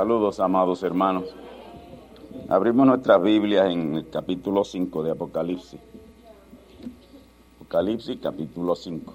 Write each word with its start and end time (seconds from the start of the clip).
Saludos, 0.00 0.40
amados 0.40 0.82
hermanos. 0.82 1.24
Abrimos 2.48 2.86
nuestras 2.86 3.20
Biblias 3.20 3.70
en 3.70 3.96
el 3.96 4.08
capítulo 4.08 4.64
5 4.64 5.02
de 5.02 5.10
Apocalipsis. 5.10 5.78
Apocalipsis, 7.56 8.18
capítulo 8.18 8.74
5. 8.74 9.14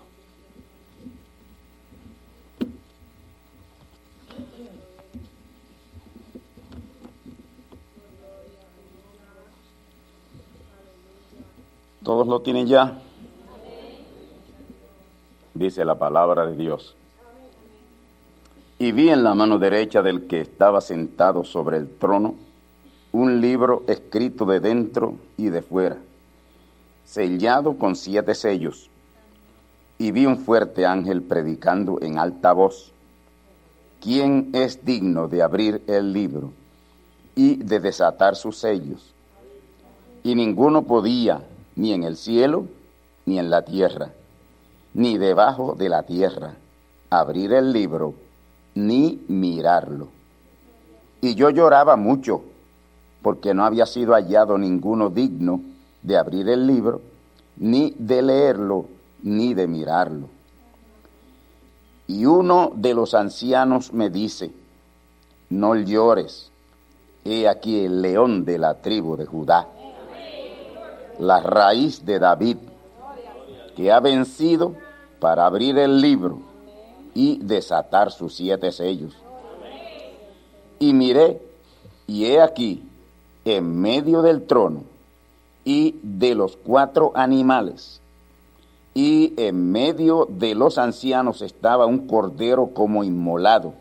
¿Todos 12.04 12.28
lo 12.28 12.42
tienen 12.42 12.68
ya? 12.68 13.02
Dice 15.56 15.84
la 15.84 15.96
palabra 15.96 16.46
de 16.46 16.56
Dios. 16.56 16.96
Y 18.78 18.92
vi 18.92 19.10
en 19.10 19.24
la 19.24 19.34
mano 19.34 19.58
derecha 19.58 20.02
del 20.02 20.28
que 20.28 20.42
estaba 20.42 20.82
sentado 20.82 21.46
sobre 21.46 21.78
el 21.78 21.90
trono 21.90 22.36
un 23.14 23.40
libro 23.40 23.84
escrito 23.88 24.46
de 24.46 24.60
dentro 24.60 25.16
y 25.38 25.48
de 25.48 25.62
fuera, 25.62 25.96
sellado 27.06 27.78
con 27.78 27.96
siete 27.96 28.36
sellos. 28.36 28.90
Y 29.98 30.12
vi 30.12 30.26
un 30.26 30.38
fuerte 30.38 30.86
ángel 30.86 31.22
predicando 31.22 32.02
en 32.02 32.20
alta 32.20 32.52
voz, 32.52 32.92
¿quién 34.02 34.50
es 34.52 34.84
digno 34.84 35.30
de 35.30 35.42
abrir 35.42 35.82
el 35.88 36.12
libro 36.12 36.52
y 37.34 37.56
de 37.56 37.80
desatar 37.80 38.36
sus 38.36 38.58
sellos? 38.58 39.14
Y 40.22 40.36
ninguno 40.36 40.82
podía, 40.82 41.42
ni 41.78 41.94
en 41.94 42.04
el 42.04 42.18
cielo, 42.18 42.68
ni 43.26 43.40
en 43.40 43.50
la 43.50 43.62
tierra, 43.64 44.12
ni 44.94 45.18
debajo 45.18 45.76
de 45.76 45.88
la 45.88 46.04
tierra, 46.04 46.56
abrir 47.10 47.54
el 47.54 47.72
libro 47.72 48.25
ni 48.76 49.24
mirarlo. 49.28 50.10
Y 51.22 51.34
yo 51.34 51.50
lloraba 51.50 51.96
mucho, 51.96 52.44
porque 53.22 53.54
no 53.54 53.66
había 53.66 53.86
sido 53.86 54.14
hallado 54.14 54.58
ninguno 54.58 55.10
digno 55.10 55.62
de 56.04 56.18
abrir 56.18 56.48
el 56.50 56.68
libro, 56.68 57.02
ni 57.58 57.96
de 57.98 58.22
leerlo, 58.22 58.86
ni 59.24 59.54
de 59.54 59.68
mirarlo. 59.68 60.30
Y 62.08 62.26
uno 62.26 62.72
de 62.76 62.94
los 62.94 63.16
ancianos 63.16 63.92
me 63.92 64.12
dice, 64.12 64.52
no 65.50 65.76
llores, 65.76 66.52
he 67.24 67.48
aquí 67.48 67.86
el 67.86 68.02
león 68.02 68.46
de 68.46 68.60
la 68.60 68.76
tribu 68.76 69.16
de 69.16 69.26
Judá, 69.26 69.68
la 71.18 71.40
raíz 71.40 72.06
de 72.06 72.20
David, 72.20 72.58
que 73.76 73.92
ha 73.92 74.00
vencido 74.00 74.76
para 75.20 75.46
abrir 75.48 75.80
el 75.80 76.00
libro 76.00 76.55
y 77.16 77.40
desatar 77.42 78.12
sus 78.12 78.36
siete 78.36 78.72
sellos. 78.72 79.16
Y 80.78 80.94
miré, 80.94 81.42
y 82.06 82.26
he 82.26 82.42
aquí, 82.42 82.84
en 83.46 83.80
medio 83.80 84.22
del 84.22 84.46
trono 84.46 84.84
y 85.64 85.96
de 86.04 86.36
los 86.36 86.58
cuatro 86.58 87.12
animales, 87.16 88.02
y 88.94 89.34
en 89.38 89.72
medio 89.72 90.28
de 90.30 90.54
los 90.56 90.78
ancianos 90.78 91.42
estaba 91.42 91.86
un 91.86 92.08
cordero 92.08 92.68
como 92.74 93.04
inmolado, 93.04 93.74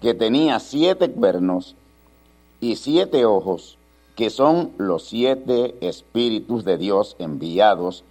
que 0.00 0.14
tenía 0.14 0.60
siete 0.60 1.10
cuernos 1.10 1.74
y 2.60 2.76
siete 2.76 3.24
ojos, 3.24 3.76
que 4.16 4.30
son 4.30 4.70
los 4.78 5.04
siete 5.04 5.76
espíritus 5.80 6.64
de 6.64 6.78
Dios 6.78 7.16
enviados 7.18 8.04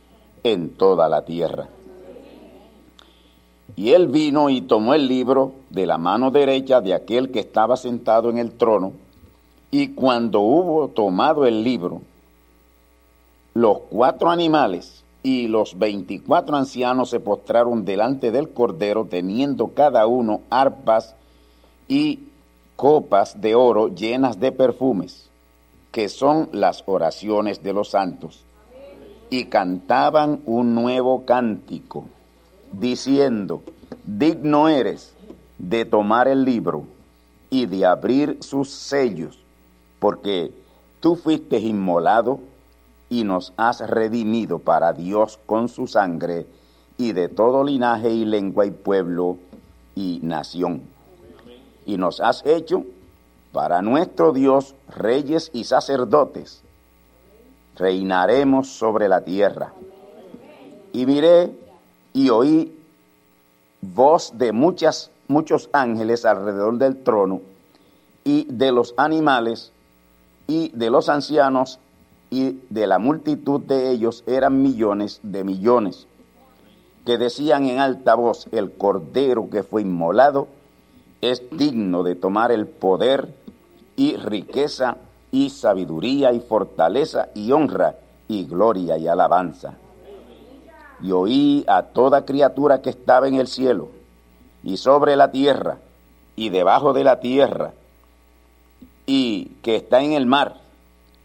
en 0.44 0.70
toda 0.70 1.08
la 1.08 1.24
tierra. 1.24 1.70
Y 3.76 3.92
él 3.92 4.08
vino 4.08 4.50
y 4.50 4.62
tomó 4.62 4.94
el 4.94 5.08
libro 5.08 5.54
de 5.70 5.86
la 5.88 5.98
mano 5.98 6.30
derecha 6.30 6.80
de 6.80 6.94
aquel 6.94 7.32
que 7.32 7.40
estaba 7.40 7.76
sentado 7.76 8.30
en 8.30 8.38
el 8.38 8.52
trono, 8.52 8.94
y 9.72 9.90
cuando 9.90 10.42
hubo 10.42 10.90
tomado 10.90 11.48
el 11.48 11.64
libro, 11.64 12.02
los 13.56 13.80
cuatro 13.90 14.30
animales 14.30 15.04
y 15.24 15.48
los 15.48 15.80
veinticuatro 15.80 16.56
ancianos 16.56 17.10
se 17.10 17.20
postraron 17.20 17.84
delante 17.86 18.30
del 18.32 18.50
Cordero, 18.50 19.06
teniendo 19.06 19.70
cada 19.70 20.06
uno 20.06 20.42
arpas 20.52 21.16
y 21.88 22.28
copas 22.76 23.42
de 23.42 23.56
oro 23.56 23.88
llenas 23.88 24.40
de 24.40 24.52
perfumes, 24.52 25.30
que 25.92 26.10
son 26.10 26.50
las 26.52 26.84
oraciones 26.86 27.64
de 27.64 27.74
los 27.74 27.90
santos, 27.90 28.44
y 29.32 29.46
cantaban 29.46 30.42
un 30.46 30.76
nuevo 30.76 31.26
cántico 31.26 32.06
diciendo, 32.74 33.62
digno 34.06 34.68
eres 34.68 35.14
de 35.58 35.86
tomar 35.86 36.28
el 36.28 36.44
libro 36.44 36.86
y 37.50 37.68
de 37.68 37.86
abrir 37.86 38.38
sus 38.42 38.70
sellos, 38.70 39.40
porque 40.00 40.52
tú 41.00 41.16
fuiste 41.16 41.60
inmolado 41.60 42.40
y 43.10 43.24
nos 43.24 43.54
has 43.58 43.80
redimido 43.88 44.60
para 44.60 44.92
Dios 44.92 45.40
con 45.46 45.70
su 45.70 45.88
sangre 45.88 46.48
y 46.98 47.14
de 47.14 47.30
todo 47.30 47.64
linaje 47.64 48.10
y 48.10 48.26
lengua 48.26 48.66
y 48.66 48.72
pueblo 48.72 49.38
y 49.96 50.20
nación. 50.24 50.82
Y 51.86 51.98
nos 51.98 52.20
has 52.22 52.46
hecho 52.46 52.86
para 53.52 53.82
nuestro 53.82 54.34
Dios 54.34 54.74
reyes 54.90 55.52
y 55.54 55.66
sacerdotes. 55.66 56.64
Reinaremos 57.76 58.70
sobre 58.70 59.08
la 59.08 59.22
tierra. 59.22 59.74
Y 60.92 61.06
miré 61.06 61.52
y 62.14 62.30
oí 62.30 62.72
voz 63.82 64.38
de 64.38 64.52
muchas, 64.52 65.12
muchos 65.28 65.70
ángeles 65.74 66.26
alrededor 66.26 66.78
del 66.78 67.04
trono 67.04 67.42
y 68.24 68.46
de 68.50 68.72
los 68.72 68.94
animales 68.98 69.72
y 70.48 70.70
de 70.70 70.90
los 70.90 71.10
ancianos 71.10 71.80
y 72.30 72.60
de 72.70 72.88
la 72.88 73.00
multitud 73.00 73.62
de 73.62 73.92
ellos 73.92 74.24
eran 74.26 74.62
millones 74.62 75.20
de 75.24 75.44
millones. 75.44 76.08
que 77.06 77.18
decían 77.18 77.66
en 77.66 77.80
alta 77.80 78.16
voz, 78.16 78.48
el 78.54 78.72
cordero 78.72 79.50
que 79.50 79.64
fue 79.64 79.82
inmolado 79.82 80.48
es 81.20 81.44
digno 81.52 82.02
de 82.04 82.16
tomar 82.16 82.52
el 82.54 82.66
poder 82.66 83.34
y 83.98 84.16
riqueza 84.16 84.98
y 85.30 85.50
sabiduría 85.50 86.32
y 86.32 86.40
fortaleza 86.40 87.28
y 87.36 87.52
honra 87.52 87.98
y 88.30 88.46
gloria 88.46 88.98
y 88.98 89.08
alabanza. 89.08 89.78
Y 91.04 91.12
oí 91.12 91.64
a 91.68 91.84
toda 91.84 92.26
criatura 92.26 92.82
que 92.82 92.90
estaba 92.90 93.28
en 93.28 93.36
el 93.36 93.48
cielo 93.48 93.90
y 94.64 94.78
sobre 94.78 95.16
la 95.16 95.30
tierra 95.32 95.78
y 96.36 96.50
debajo 96.50 96.94
de 96.94 97.04
la 97.04 97.20
tierra 97.20 97.74
y 99.06 99.52
que 99.62 99.76
está 99.76 100.02
en 100.02 100.14
el 100.14 100.26
mar 100.26 100.56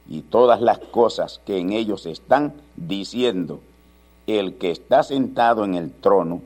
y 0.08 0.22
todas 0.22 0.60
las 0.60 0.78
cosas 0.78 1.40
que 1.46 1.58
en 1.58 1.72
ellos 1.72 2.06
están 2.06 2.54
diciendo, 2.76 3.60
el 4.26 4.56
que 4.56 4.70
está 4.70 5.02
sentado 5.02 5.64
en 5.64 5.75
el 5.75 5.92
trono 5.92 6.42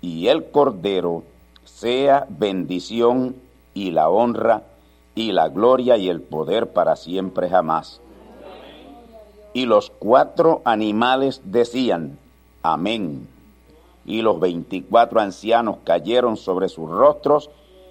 y 0.00 0.28
el 0.28 0.50
cordero 0.50 1.24
sea 1.64 2.26
bendición 2.28 3.36
y 3.74 3.90
la 3.90 4.08
honra 4.08 4.64
y 5.14 5.32
la 5.32 5.48
gloria 5.48 5.96
y 5.96 6.08
el 6.08 6.20
poder 6.20 6.72
para 6.72 6.96
siempre 6.96 7.48
jamás. 7.48 8.00
Y 9.52 9.66
los 9.66 9.90
cuatro 9.90 10.62
animales 10.64 11.40
decían, 11.44 12.18
amén. 12.62 13.28
Y 14.04 14.22
los 14.22 14.40
veinticuatro 14.40 15.20
ancianos 15.20 15.76
cayeron 15.84 16.36
sobre 16.36 16.68
sus 16.68 16.90
rostros 16.90 17.50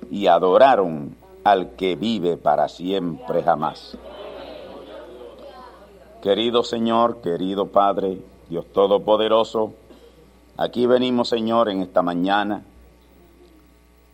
y 0.10 0.27
adoraron 0.27 1.16
al 1.44 1.71
que 1.75 1.95
vive 1.95 2.38
para 2.38 2.68
siempre 2.68 3.44
jamás. 3.44 3.98
Querido 6.21 6.63
Señor, 6.63 7.21
querido 7.21 7.68
Padre, 7.68 8.21
Dios 8.50 8.66
Todopoderoso, 8.74 9.74
aquí 10.57 10.86
venimos, 10.86 11.30
Señor, 11.30 11.69
en 11.69 11.81
esta 11.81 12.01
mañana, 12.01 12.63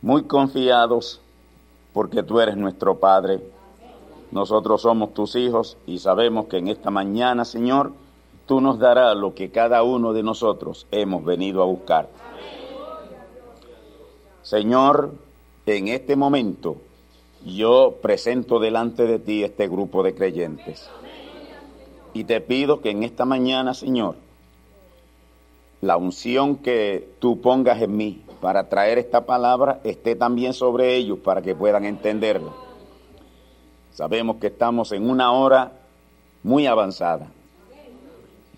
muy 0.02 0.22
confiados 0.24 1.20
porque 1.92 2.22
tú 2.22 2.38
eres 2.38 2.56
nuestro 2.56 2.98
Padre. 2.98 3.40
Nosotros 4.30 4.82
somos 4.82 5.14
tus 5.14 5.34
hijos 5.34 5.76
y 5.86 5.98
sabemos 5.98 6.46
que 6.46 6.58
en 6.58 6.68
esta 6.68 6.90
mañana, 6.90 7.44
Señor, 7.44 7.92
tú 8.46 8.60
nos 8.60 8.78
darás 8.78 9.16
lo 9.16 9.34
que 9.34 9.50
cada 9.50 9.82
uno 9.82 10.12
de 10.12 10.22
nosotros 10.22 10.86
hemos 10.90 11.24
venido 11.24 11.62
a 11.62 11.66
buscar. 11.66 12.08
Señor, 14.42 15.12
en 15.66 15.88
este 15.88 16.14
momento 16.14 16.76
yo 17.44 17.96
presento 18.00 18.60
delante 18.60 19.04
de 19.04 19.18
ti 19.18 19.42
este 19.42 19.68
grupo 19.68 20.02
de 20.02 20.14
creyentes. 20.14 20.88
Y 22.14 22.24
te 22.24 22.40
pido 22.40 22.80
que 22.80 22.90
en 22.90 23.02
esta 23.02 23.24
mañana, 23.24 23.74
Señor, 23.74 24.14
la 25.80 25.96
unción 25.96 26.56
que 26.56 27.10
tú 27.18 27.40
pongas 27.40 27.82
en 27.82 27.96
mí 27.96 28.22
para 28.40 28.68
traer 28.68 28.98
esta 28.98 29.26
palabra 29.26 29.80
esté 29.84 30.14
también 30.14 30.54
sobre 30.54 30.94
ellos 30.94 31.18
para 31.18 31.42
que 31.42 31.54
puedan 31.54 31.84
entenderlo. 31.84 32.54
Sabemos 33.92 34.36
que 34.36 34.46
estamos 34.46 34.92
en 34.92 35.10
una 35.10 35.32
hora 35.32 35.72
muy 36.42 36.66
avanzada 36.66 37.30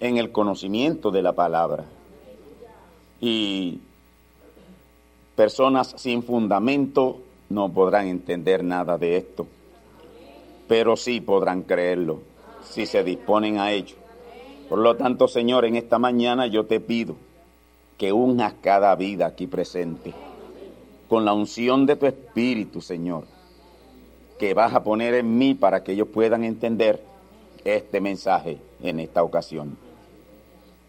en 0.01 0.17
el 0.17 0.31
conocimiento 0.33 1.11
de 1.11 1.23
la 1.23 1.33
palabra. 1.33 1.85
Y 3.21 3.81
personas 5.35 5.95
sin 5.97 6.23
fundamento 6.23 7.19
no 7.51 7.73
podrán 7.73 8.07
entender 8.07 8.63
nada 8.63 8.99
de 8.99 9.17
esto, 9.17 9.47
pero 10.67 10.97
sí 10.97 11.21
podrán 11.21 11.63
creerlo 11.63 12.21
si 12.63 12.87
se 12.87 13.03
disponen 13.03 13.59
a 13.59 13.73
ello. 13.73 13.97
Por 14.69 14.79
lo 14.81 14.97
tanto, 14.97 15.29
Señor, 15.29 15.65
en 15.65 15.77
esta 15.77 15.99
mañana 15.99 16.47
yo 16.47 16.67
te 16.67 16.81
pido 16.81 17.17
que 17.97 18.13
unas 18.13 18.55
cada 18.55 18.95
vida 18.95 19.27
aquí 19.27 19.47
presente 19.47 20.13
con 21.09 21.25
la 21.25 21.33
unción 21.33 21.87
de 21.87 21.97
tu 21.97 22.07
Espíritu, 22.07 22.81
Señor, 22.83 23.25
que 24.39 24.55
vas 24.55 24.75
a 24.75 24.83
poner 24.83 25.15
en 25.15 25.39
mí 25.39 25.55
para 25.55 25.83
que 25.83 25.93
ellos 25.93 26.09
puedan 26.09 26.45
entender 26.45 27.03
este 27.65 28.01
mensaje 28.01 28.59
en 28.83 29.01
esta 29.01 29.23
ocasión. 29.23 29.88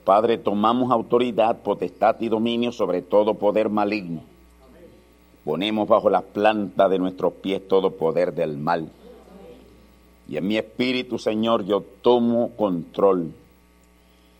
Padre, 0.10 0.40
tomamos 0.40 0.92
autoridad, 0.92 1.62
potestad 1.62 2.16
y 2.20 2.30
dominio 2.30 2.72
sobre 2.72 3.04
todo 3.04 3.36
poder 3.36 3.70
maligno 3.70 4.24
Ponemos 5.46 5.88
bajo 5.88 6.10
la 6.10 6.22
planta 6.22 6.90
de 6.90 6.98
nuestros 6.98 7.34
pies 7.34 7.68
todo 7.68 7.92
poder 7.92 8.34
del 8.34 8.58
mal. 8.58 8.90
Y 10.28 10.38
en 10.38 10.48
mi 10.48 10.58
espíritu, 10.58 11.20
Señor, 11.20 11.64
yo 11.64 11.82
tomo 12.02 12.50
control 12.58 13.34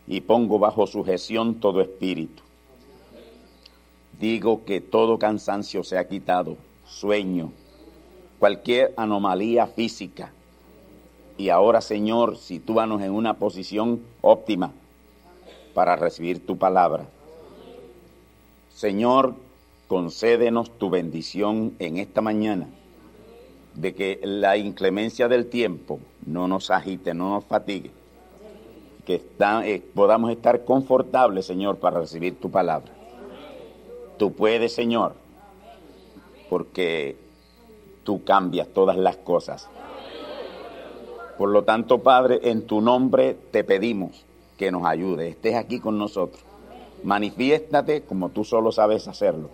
y 0.08 0.22
pongo 0.22 0.58
bajo 0.58 0.88
sujeción 0.88 1.60
todo 1.60 1.82
espíritu. 1.82 2.42
Digo 4.20 4.66
que 4.66 4.82
todo 4.82 5.20
cansancio 5.20 5.84
se 5.84 6.00
ha 6.00 6.08
quitado, 6.08 6.58
sueño, 6.88 7.52
cualquier 8.40 8.92
anomalía 8.98 9.68
física. 9.68 10.34
Y 11.38 11.50
ahora, 11.50 11.80
Señor, 11.82 12.38
sitúanos 12.38 13.04
en 13.04 13.12
una 13.12 13.36
posición 13.36 14.02
óptima 14.22 14.74
para 15.80 15.96
recibir 15.96 16.46
tu 16.46 16.58
palabra. 16.58 17.06
Señor, 18.68 19.34
concédenos 19.88 20.78
tu 20.78 20.90
bendición 20.90 21.74
en 21.80 21.96
esta 21.96 22.20
mañana, 22.20 22.68
de 23.76 23.96
que 23.96 24.20
la 24.22 24.58
inclemencia 24.58 25.30
del 25.30 25.46
tiempo 25.46 26.02
no 26.26 26.50
nos 26.50 26.70
agite, 26.70 27.14
no 27.14 27.30
nos 27.30 27.46
fatigue, 27.46 27.92
que 29.06 29.24
eh, 29.40 29.82
podamos 29.96 30.32
estar 30.32 30.66
confortables, 30.66 31.46
Señor, 31.46 31.78
para 31.78 32.02
recibir 32.02 32.38
tu 32.38 32.52
palabra. 32.52 32.92
Tú 34.18 34.34
puedes, 34.34 34.76
Señor, 34.76 35.14
porque 36.50 37.16
tú 38.04 38.26
cambias 38.26 38.68
todas 38.68 38.98
las 38.98 39.16
cosas. 39.16 39.70
Por 41.38 41.48
lo 41.48 41.64
tanto, 41.64 42.00
Padre, 42.00 42.42
en 42.44 42.64
tu 42.64 42.82
nombre 42.82 43.38
te 43.52 43.64
pedimos 43.64 44.26
que 44.60 44.72
nos 44.72 44.86
ayude, 44.86 45.30
estés 45.30 45.56
aquí 45.56 45.80
con 45.80 45.98
nosotros. 45.98 46.44
Manifiéstate 47.04 48.02
como 48.02 48.30
tú 48.30 48.44
solo 48.44 48.74
sabes 48.74 49.08
hacerlo 49.08 49.50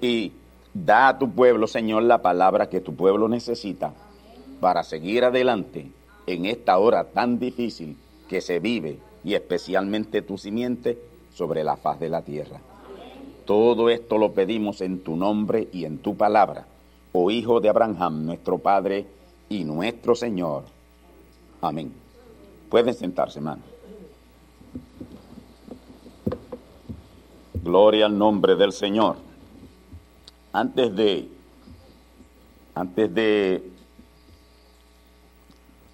y 0.00 0.32
da 0.72 1.08
a 1.08 1.18
tu 1.18 1.32
pueblo, 1.32 1.66
Señor, 1.66 2.04
la 2.04 2.22
palabra 2.22 2.70
que 2.70 2.80
tu 2.80 2.94
pueblo 2.94 3.28
necesita 3.28 3.92
para 4.60 4.84
seguir 4.84 5.24
adelante 5.24 5.90
en 6.28 6.46
esta 6.46 6.78
hora 6.78 7.02
tan 7.10 7.40
difícil 7.40 7.96
que 8.28 8.40
se 8.40 8.60
vive 8.60 9.00
y 9.24 9.34
especialmente 9.34 10.22
tu 10.22 10.38
simiente 10.38 10.98
sobre 11.34 11.64
la 11.64 11.76
faz 11.76 11.98
de 11.98 12.08
la 12.08 12.22
tierra. 12.22 12.60
Todo 13.44 13.90
esto 13.90 14.18
lo 14.18 14.32
pedimos 14.34 14.82
en 14.82 15.00
tu 15.00 15.16
nombre 15.16 15.68
y 15.72 15.84
en 15.84 15.98
tu 15.98 16.16
palabra, 16.16 16.66
oh 17.12 17.28
Hijo 17.32 17.60
de 17.60 17.70
Abraham, 17.70 18.24
nuestro 18.24 18.58
Padre 18.58 19.04
y 19.48 19.64
nuestro 19.64 20.14
Señor. 20.14 20.62
Amén. 21.60 21.92
Pueden 22.70 22.94
sentarse, 22.94 23.40
hermano. 23.40 23.71
Gloria 27.62 28.06
al 28.06 28.18
nombre 28.18 28.56
del 28.56 28.72
Señor. 28.72 29.14
Antes 30.52 30.96
de, 30.96 31.28
antes 32.74 33.14
de 33.14 33.70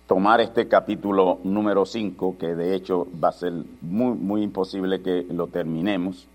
tomar 0.07 0.41
este 0.41 0.67
capítulo 0.67 1.41
número 1.45 1.85
5, 1.85 2.39
que 2.39 2.55
de 2.55 2.75
hecho 2.75 3.07
va 3.23 3.29
a 3.29 3.33
ser 3.33 3.53
muy, 3.83 4.17
muy 4.17 4.43
imposible 4.43 5.03
que 5.03 5.27
lo 5.31 5.49
terminemos, 5.49 6.27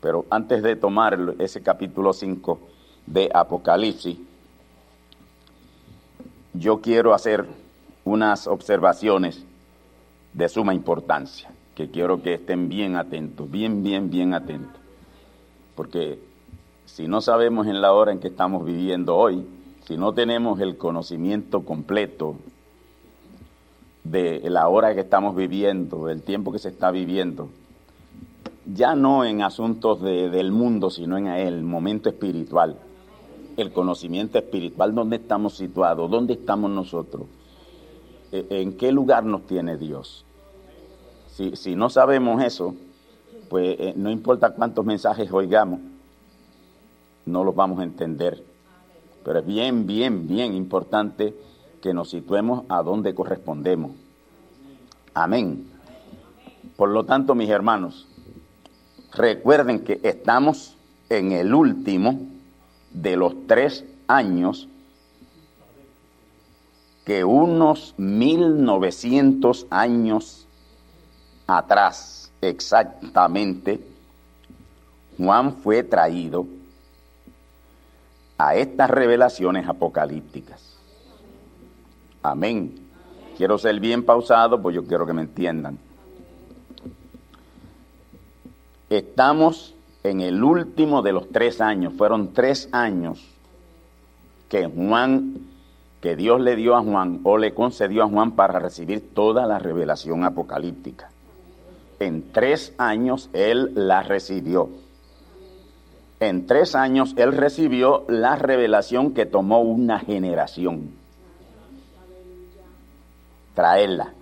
pero 0.00 0.24
antes 0.30 0.62
de 0.62 0.76
tomar 0.76 1.18
ese 1.40 1.60
capítulo 1.60 2.12
5 2.12 2.60
de 3.06 3.28
Apocalipsis, 3.34 4.16
yo 6.52 6.80
quiero 6.80 7.12
hacer 7.12 7.44
unas 8.04 8.46
observaciones 8.46 9.44
de 10.32 10.48
suma 10.48 10.74
importancia, 10.74 11.50
que 11.74 11.90
quiero 11.90 12.22
que 12.22 12.34
estén 12.34 12.68
bien 12.68 12.96
atentos, 12.96 13.50
bien, 13.50 13.82
bien, 13.82 14.10
bien 14.10 14.34
atentos, 14.34 14.80
porque 15.74 16.18
si 16.86 17.08
no 17.08 17.20
sabemos 17.20 17.66
en 17.66 17.80
la 17.80 17.92
hora 17.92 18.12
en 18.12 18.20
que 18.20 18.28
estamos 18.28 18.64
viviendo 18.64 19.16
hoy, 19.16 19.44
si 19.86 19.96
no 19.96 20.12
tenemos 20.14 20.60
el 20.60 20.76
conocimiento 20.76 21.62
completo 21.64 22.36
de 24.04 24.42
la 24.48 24.68
hora 24.68 24.94
que 24.94 25.00
estamos 25.00 25.34
viviendo, 25.34 26.06
del 26.06 26.22
tiempo 26.22 26.52
que 26.52 26.58
se 26.58 26.68
está 26.68 26.90
viviendo, 26.90 27.48
ya 28.66 28.94
no 28.94 29.24
en 29.24 29.42
asuntos 29.42 30.00
del 30.00 30.52
mundo, 30.52 30.90
sino 30.90 31.18
en 31.18 31.26
el 31.26 31.62
momento 31.62 32.08
espiritual, 32.08 32.76
el 33.56 33.72
conocimiento 33.72 34.38
espiritual, 34.38 34.94
dónde 34.94 35.16
estamos 35.16 35.54
situados, 35.54 36.10
dónde 36.10 36.34
estamos 36.34 36.70
nosotros, 36.70 37.26
e, 38.32 38.46
en 38.50 38.76
qué 38.76 38.90
lugar 38.90 39.24
nos 39.24 39.46
tiene 39.46 39.76
Dios. 39.76 40.24
Si, 41.34 41.56
si 41.56 41.74
no 41.76 41.90
sabemos 41.90 42.42
eso, 42.42 42.74
pues 43.50 43.76
eh, 43.78 43.94
no 43.96 44.10
importa 44.10 44.54
cuántos 44.54 44.84
mensajes 44.84 45.30
oigamos, 45.32 45.80
no 47.26 47.44
los 47.44 47.54
vamos 47.54 47.80
a 47.80 47.84
entender. 47.84 48.42
Pero 49.24 49.40
es 49.40 49.46
bien, 49.46 49.86
bien, 49.86 50.26
bien 50.26 50.54
importante 50.54 51.34
que 51.82 51.92
nos 51.92 52.10
situemos 52.10 52.64
a 52.68 52.82
donde 52.82 53.14
correspondemos. 53.14 53.92
Amén. 55.12 55.66
Por 56.76 56.88
lo 56.88 57.04
tanto, 57.04 57.34
mis 57.34 57.48
hermanos, 57.50 58.06
Recuerden 59.14 59.84
que 59.84 60.00
estamos 60.02 60.76
en 61.08 61.30
el 61.30 61.54
último 61.54 62.18
de 62.92 63.16
los 63.16 63.46
tres 63.46 63.84
años 64.08 64.68
que 67.04 67.22
unos 67.22 67.94
1900 67.96 69.68
años 69.70 70.43
atrás 71.46 72.32
exactamente, 72.40 73.80
Juan 75.16 75.54
fue 75.54 75.82
traído 75.82 76.46
a 78.36 78.54
estas 78.56 78.90
revelaciones 78.90 79.68
apocalípticas. 79.68 80.76
Amén. 82.22 82.74
Quiero 83.36 83.58
ser 83.58 83.78
bien 83.80 84.04
pausado, 84.04 84.60
pues 84.60 84.74
yo 84.74 84.84
quiero 84.84 85.06
que 85.06 85.12
me 85.12 85.22
entiendan. 85.22 85.78
Estamos 88.90 89.74
en 90.02 90.20
el 90.20 90.42
último 90.42 91.02
de 91.02 91.12
los 91.12 91.30
tres 91.30 91.60
años. 91.60 91.94
Fueron 91.94 92.32
tres 92.32 92.68
años 92.72 93.24
que 94.48 94.66
Juan, 94.66 95.38
que 96.00 96.16
Dios 96.16 96.40
le 96.40 96.54
dio 96.56 96.76
a 96.76 96.82
Juan 96.82 97.20
o 97.24 97.38
le 97.38 97.54
concedió 97.54 98.04
a 98.04 98.08
Juan 98.08 98.32
para 98.32 98.58
recibir 98.58 99.14
toda 99.14 99.46
la 99.46 99.58
revelación 99.58 100.24
apocalíptica. 100.24 101.10
En 102.04 102.32
tres 102.32 102.74
años 102.76 103.30
él 103.32 103.72
la 103.74 104.02
recibió. 104.02 104.68
En 106.20 106.46
tres 106.46 106.74
años 106.74 107.14
él 107.16 107.32
recibió 107.32 108.04
la 108.08 108.36
revelación 108.36 109.14
que 109.14 109.24
tomó 109.24 109.62
una 109.62 110.00
generación. 110.00 110.90
Traerla. 113.54 114.12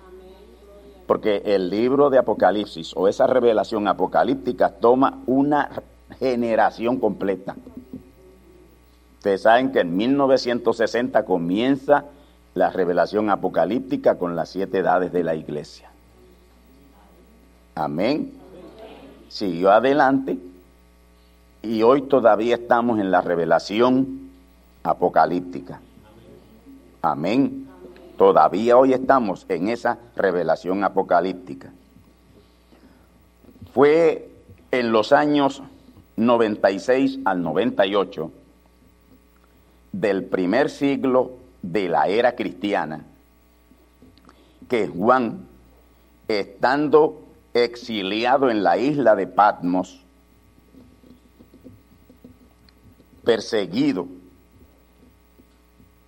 Porque 1.08 1.42
el 1.44 1.70
libro 1.70 2.08
de 2.08 2.18
Apocalipsis 2.18 2.92
o 2.94 3.08
esa 3.08 3.26
revelación 3.26 3.88
apocalíptica 3.88 4.68
toma 4.68 5.20
una 5.26 5.68
generación 6.20 7.00
completa. 7.00 7.56
Ustedes 9.16 9.42
saben 9.42 9.72
que 9.72 9.80
en 9.80 9.96
1960 9.96 11.24
comienza 11.24 12.04
la 12.54 12.70
revelación 12.70 13.28
apocalíptica 13.28 14.18
con 14.18 14.36
las 14.36 14.50
siete 14.50 14.78
edades 14.78 15.10
de 15.10 15.24
la 15.24 15.34
iglesia. 15.34 15.91
Amén. 17.74 18.32
Siguió 19.28 19.70
adelante 19.70 20.38
y 21.62 21.82
hoy 21.82 22.02
todavía 22.02 22.56
estamos 22.56 22.98
en 22.98 23.10
la 23.10 23.20
revelación 23.22 24.30
apocalíptica. 24.82 25.80
Amén. 27.00 27.68
Todavía 28.18 28.76
hoy 28.76 28.92
estamos 28.92 29.46
en 29.48 29.68
esa 29.68 29.98
revelación 30.16 30.84
apocalíptica. 30.84 31.72
Fue 33.72 34.30
en 34.70 34.92
los 34.92 35.12
años 35.12 35.62
96 36.16 37.20
al 37.24 37.42
98 37.42 38.30
del 39.92 40.24
primer 40.24 40.68
siglo 40.68 41.32
de 41.62 41.88
la 41.88 42.08
era 42.08 42.34
cristiana 42.34 43.04
que 44.68 44.88
Juan, 44.88 45.46
estando 46.28 47.21
exiliado 47.54 48.50
en 48.50 48.62
la 48.62 48.78
isla 48.78 49.14
de 49.14 49.26
Patmos, 49.26 50.04
perseguido 53.24 54.06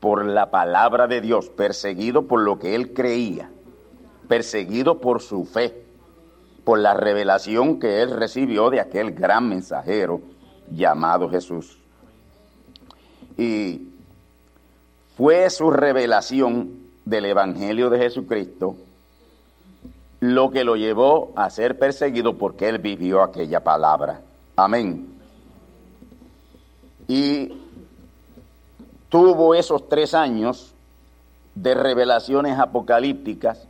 por 0.00 0.24
la 0.24 0.50
palabra 0.50 1.06
de 1.06 1.20
Dios, 1.20 1.48
perseguido 1.48 2.26
por 2.26 2.40
lo 2.40 2.58
que 2.58 2.74
él 2.74 2.92
creía, 2.92 3.50
perseguido 4.28 5.00
por 5.00 5.22
su 5.22 5.44
fe, 5.44 5.84
por 6.64 6.78
la 6.78 6.94
revelación 6.94 7.78
que 7.78 8.02
él 8.02 8.10
recibió 8.10 8.70
de 8.70 8.80
aquel 8.80 9.12
gran 9.12 9.48
mensajero 9.48 10.20
llamado 10.70 11.28
Jesús. 11.30 11.78
Y 13.36 13.88
fue 15.16 15.48
su 15.50 15.70
revelación 15.70 16.84
del 17.04 17.26
Evangelio 17.26 17.90
de 17.90 17.98
Jesucristo 17.98 18.76
lo 20.24 20.50
que 20.50 20.64
lo 20.64 20.74
llevó 20.76 21.32
a 21.36 21.50
ser 21.50 21.78
perseguido 21.78 22.38
porque 22.38 22.70
él 22.70 22.78
vivió 22.78 23.22
aquella 23.22 23.62
palabra. 23.62 24.22
Amén. 24.56 25.14
Y 27.06 27.52
tuvo 29.10 29.54
esos 29.54 29.86
tres 29.86 30.14
años 30.14 30.72
de 31.54 31.74
revelaciones 31.74 32.58
apocalípticas, 32.58 33.68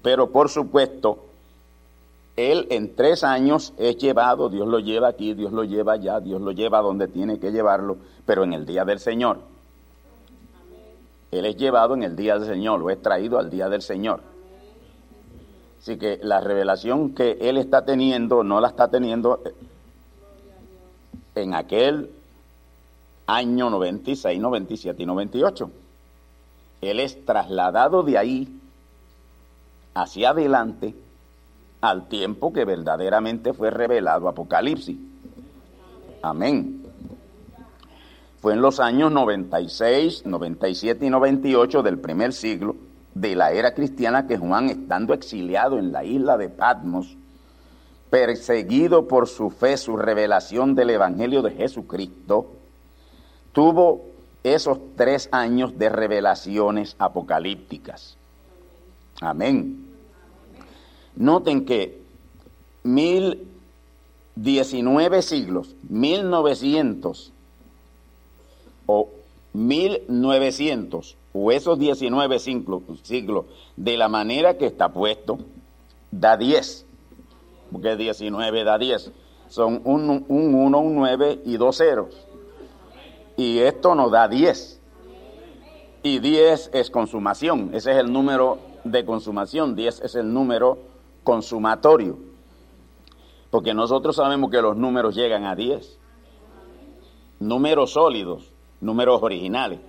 pero 0.00 0.30
por 0.30 0.48
supuesto, 0.48 1.26
él 2.34 2.66
en 2.70 2.96
tres 2.96 3.22
años 3.22 3.74
es 3.76 3.98
llevado, 3.98 4.48
Dios 4.48 4.66
lo 4.66 4.78
lleva 4.78 5.08
aquí, 5.08 5.34
Dios 5.34 5.52
lo 5.52 5.64
lleva 5.64 5.92
allá, 5.92 6.18
Dios 6.18 6.40
lo 6.40 6.52
lleva 6.52 6.80
donde 6.80 7.08
tiene 7.08 7.38
que 7.38 7.52
llevarlo, 7.52 7.98
pero 8.24 8.44
en 8.44 8.54
el 8.54 8.64
día 8.64 8.86
del 8.86 9.00
Señor. 9.00 9.40
Él 11.30 11.46
es 11.46 11.56
llevado 11.56 11.94
en 11.94 12.02
el 12.02 12.16
día 12.16 12.38
del 12.38 12.48
Señor, 12.48 12.80
lo 12.80 12.90
es 12.90 13.00
traído 13.00 13.38
al 13.38 13.50
día 13.50 13.68
del 13.68 13.82
Señor. 13.82 14.20
Así 15.80 15.96
que 15.96 16.18
la 16.22 16.40
revelación 16.40 17.14
que 17.14 17.38
él 17.40 17.56
está 17.56 17.84
teniendo 17.84 18.44
no 18.44 18.60
la 18.60 18.68
está 18.68 18.88
teniendo 18.88 19.40
en 21.34 21.54
aquel 21.54 22.10
año 23.26 23.70
96, 23.70 24.40
97 24.40 25.02
y 25.02 25.06
98. 25.06 25.70
Él 26.80 27.00
es 27.00 27.24
trasladado 27.24 28.02
de 28.02 28.18
ahí 28.18 28.60
hacia 29.94 30.30
adelante 30.30 30.94
al 31.80 32.08
tiempo 32.08 32.52
que 32.52 32.64
verdaderamente 32.64 33.52
fue 33.52 33.70
revelado 33.70 34.28
Apocalipsis. 34.28 34.98
Amén. 36.22 36.89
Fue 38.40 38.54
en 38.54 38.62
los 38.62 38.80
años 38.80 39.12
96, 39.12 40.24
97 40.24 41.04
y 41.04 41.10
98 41.10 41.82
del 41.82 41.98
primer 41.98 42.32
siglo 42.32 42.76
de 43.14 43.36
la 43.36 43.52
era 43.52 43.74
cristiana 43.74 44.26
que 44.26 44.38
Juan, 44.38 44.70
estando 44.70 45.12
exiliado 45.12 45.78
en 45.78 45.92
la 45.92 46.04
isla 46.04 46.38
de 46.38 46.48
Patmos, 46.48 47.18
perseguido 48.08 49.06
por 49.06 49.28
su 49.28 49.50
fe, 49.50 49.76
su 49.76 49.96
revelación 49.96 50.74
del 50.74 50.90
Evangelio 50.90 51.42
de 51.42 51.50
Jesucristo, 51.50 52.52
tuvo 53.52 54.06
esos 54.42 54.78
tres 54.96 55.28
años 55.32 55.78
de 55.78 55.90
revelaciones 55.90 56.96
apocalípticas. 56.98 58.16
Amén. 59.20 59.86
Noten 61.14 61.66
que 61.66 62.00
mil 62.84 63.46
diecinueve 64.34 65.20
siglos, 65.20 65.76
mil 65.90 66.30
novecientos 66.30 67.34
o 68.90 69.08
mil 69.52 70.02
novecientos 70.08 71.16
o 71.32 71.52
esos 71.52 71.78
19 71.78 72.40
siglos, 72.40 73.44
de 73.76 73.96
la 73.96 74.08
manera 74.08 74.58
que 74.58 74.66
está 74.66 74.92
puesto, 74.92 75.38
da 76.10 76.36
10. 76.36 76.86
Porque 77.70 77.96
19 77.96 78.64
da 78.64 78.78
10. 78.78 79.12
Son 79.48 79.80
un 79.84 80.24
1, 80.28 80.78
un 80.78 80.94
9 80.96 81.42
y 81.44 81.56
dos 81.56 81.76
ceros. 81.76 82.26
Y 83.36 83.60
esto 83.60 83.94
nos 83.94 84.10
da 84.10 84.26
10. 84.26 84.80
Y 86.02 86.18
10 86.18 86.70
es 86.72 86.90
consumación. 86.90 87.70
Ese 87.72 87.92
es 87.92 87.98
el 87.98 88.12
número 88.12 88.58
de 88.82 89.04
consumación. 89.04 89.76
10 89.76 90.00
es 90.00 90.14
el 90.16 90.32
número 90.32 90.78
consumatorio. 91.22 92.18
Porque 93.50 93.72
nosotros 93.72 94.16
sabemos 94.16 94.50
que 94.50 94.62
los 94.62 94.76
números 94.76 95.14
llegan 95.14 95.44
a 95.44 95.54
10. 95.54 95.98
Números 97.38 97.92
sólidos, 97.92 98.49
números 98.80 99.22
originales 99.22 99.80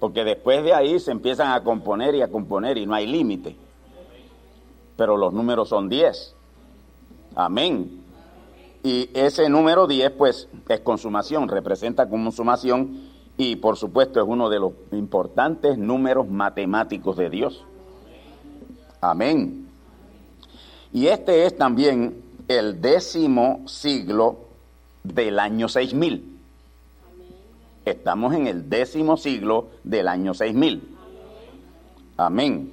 porque 0.00 0.24
después 0.24 0.64
de 0.64 0.72
ahí 0.72 0.98
se 0.98 1.12
empiezan 1.12 1.52
a 1.52 1.62
componer 1.62 2.14
y 2.14 2.22
a 2.22 2.28
componer 2.28 2.78
y 2.78 2.86
no 2.86 2.94
hay 2.94 3.06
límite. 3.06 3.54
Pero 4.96 5.16
los 5.16 5.32
números 5.32 5.68
son 5.68 5.88
10. 5.88 6.34
Amén. 7.36 8.02
Y 8.82 9.10
ese 9.12 9.48
número 9.50 9.86
10 9.86 10.10
pues 10.12 10.48
es 10.68 10.80
consumación, 10.80 11.48
representa 11.48 12.08
consumación 12.08 13.10
y 13.36 13.56
por 13.56 13.76
supuesto 13.76 14.20
es 14.20 14.26
uno 14.26 14.48
de 14.48 14.58
los 14.58 14.72
importantes 14.92 15.76
números 15.76 16.26
matemáticos 16.28 17.16
de 17.18 17.28
Dios. 17.28 17.64
Amén. 19.02 19.68
Y 20.92 21.06
este 21.08 21.44
es 21.44 21.56
también 21.56 22.22
el 22.48 22.80
décimo 22.80 23.62
siglo 23.66 24.38
del 25.04 25.38
año 25.38 25.68
6000. 25.68 26.29
Estamos 27.84 28.34
en 28.34 28.46
el 28.46 28.68
décimo 28.68 29.16
siglo 29.16 29.68
del 29.84 30.08
año 30.08 30.34
6000. 30.34 30.96
Amén. 32.16 32.72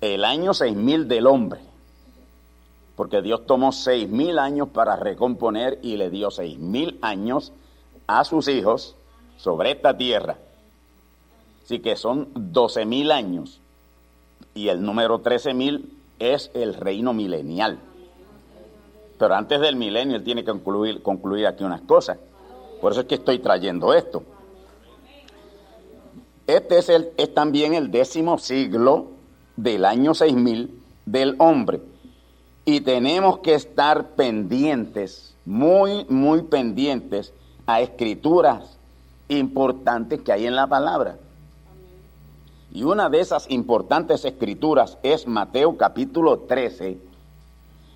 El 0.00 0.24
año 0.24 0.54
6000 0.54 1.08
del 1.08 1.26
hombre. 1.26 1.60
Porque 2.96 3.22
Dios 3.22 3.44
tomó 3.46 3.72
6000 3.72 4.38
años 4.38 4.68
para 4.68 4.96
recomponer 4.96 5.78
y 5.82 5.96
le 5.96 6.10
dio 6.10 6.30
6000 6.30 6.98
años 7.02 7.52
a 8.06 8.24
sus 8.24 8.48
hijos 8.48 8.96
sobre 9.36 9.72
esta 9.72 9.96
tierra. 9.96 10.38
Así 11.64 11.80
que 11.80 11.96
son 11.96 12.28
12000 12.34 13.10
años. 13.10 13.60
Y 14.54 14.68
el 14.68 14.82
número 14.82 15.20
13000 15.20 15.92
es 16.18 16.50
el 16.54 16.74
reino 16.74 17.12
milenial. 17.12 17.78
Pero 19.18 19.34
antes 19.34 19.60
del 19.60 19.76
milenio 19.76 20.16
él 20.16 20.24
tiene 20.24 20.44
que 20.44 20.50
concluir, 20.50 21.02
concluir 21.02 21.46
aquí 21.46 21.64
unas 21.64 21.80
cosas. 21.82 22.18
Por 22.84 22.92
eso 22.92 23.00
es 23.00 23.06
que 23.06 23.14
estoy 23.14 23.38
trayendo 23.38 23.94
esto. 23.94 24.22
Este 26.46 26.76
es, 26.76 27.34
también 27.34 27.72
el 27.72 27.90
décimo 27.90 28.36
siglo 28.36 29.06
del 29.56 29.86
año 29.86 30.12
6000 30.12 30.82
del 31.06 31.34
hombre. 31.38 31.80
Y 32.66 32.82
tenemos 32.82 33.38
que 33.38 33.54
estar 33.54 34.08
pendientes, 34.08 35.34
muy, 35.46 36.04
muy 36.10 36.42
pendientes 36.42 37.32
a 37.64 37.80
escrituras 37.80 38.76
importantes 39.28 40.20
que 40.20 40.32
hay 40.32 40.46
en 40.46 40.54
la 40.54 40.66
palabra. 40.66 41.16
Y 42.70 42.82
una 42.82 43.08
de 43.08 43.20
esas 43.20 43.50
importantes 43.50 44.26
escrituras 44.26 44.98
es 45.02 45.26
Mateo 45.26 45.78
capítulo 45.78 46.40
13, 46.40 46.98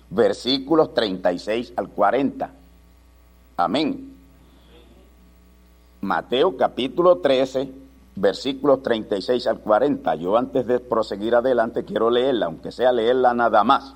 versículos 0.09 0.95
36 0.95 1.73
al 1.75 1.89
40. 1.89 2.51
Amén. 3.55 4.18
Mateo 6.01 6.55
capítulo 6.55 7.17
13, 7.17 7.69
versículos 8.15 8.81
36 8.83 9.47
al 9.47 9.59
40. 9.59 10.15
Yo 10.15 10.37
antes 10.37 10.65
de 10.65 10.79
proseguir 10.79 11.35
adelante 11.35 11.83
quiero 11.83 12.09
leerla, 12.09 12.45
aunque 12.45 12.71
sea 12.71 12.93
leerla 12.93 13.33
nada 13.33 13.65
más. 13.65 13.95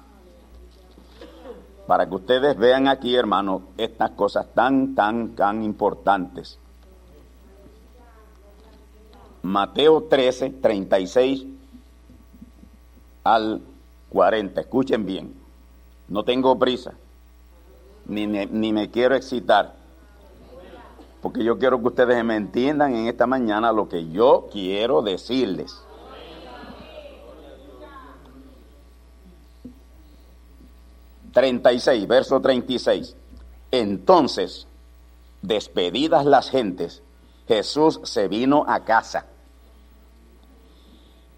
Para 1.87 2.07
que 2.07 2.15
ustedes 2.15 2.57
vean 2.57 2.87
aquí, 2.89 3.15
hermanos, 3.15 3.61
estas 3.77 4.11
cosas 4.11 4.47
tan, 4.53 4.95
tan, 4.95 5.29
tan 5.35 5.63
importantes. 5.63 6.59
Mateo 9.41 10.03
13, 10.03 10.49
36 10.61 11.45
al 13.23 13.61
40. 14.09 14.59
Escuchen 14.59 15.05
bien. 15.05 15.33
No 16.09 16.23
tengo 16.23 16.59
prisa, 16.59 16.93
ni 18.07 18.27
ni 18.27 18.73
me 18.73 18.91
quiero 18.91 19.15
excitar 19.15 19.82
porque 21.23 21.41
yo 21.41 21.57
quiero 21.57 21.79
que 21.79 21.87
ustedes 21.87 22.21
me 22.25 22.35
entiendan 22.35 22.93
en 22.93 23.07
esta 23.07 23.25
mañana 23.25 23.71
lo 23.71 23.87
que 23.87 24.09
yo 24.09 24.49
quiero 24.51 25.01
decirles. 25.01 25.81
...36, 31.33 32.05
verso 32.07 32.41
36... 32.41 33.15
Entonces, 33.71 34.67
despedidas 35.41 36.25
las 36.25 36.51
gentes, 36.51 37.01
Jesús 37.47 38.01
se 38.03 38.27
vino 38.27 38.65
a 38.67 38.83
casa. 38.83 39.25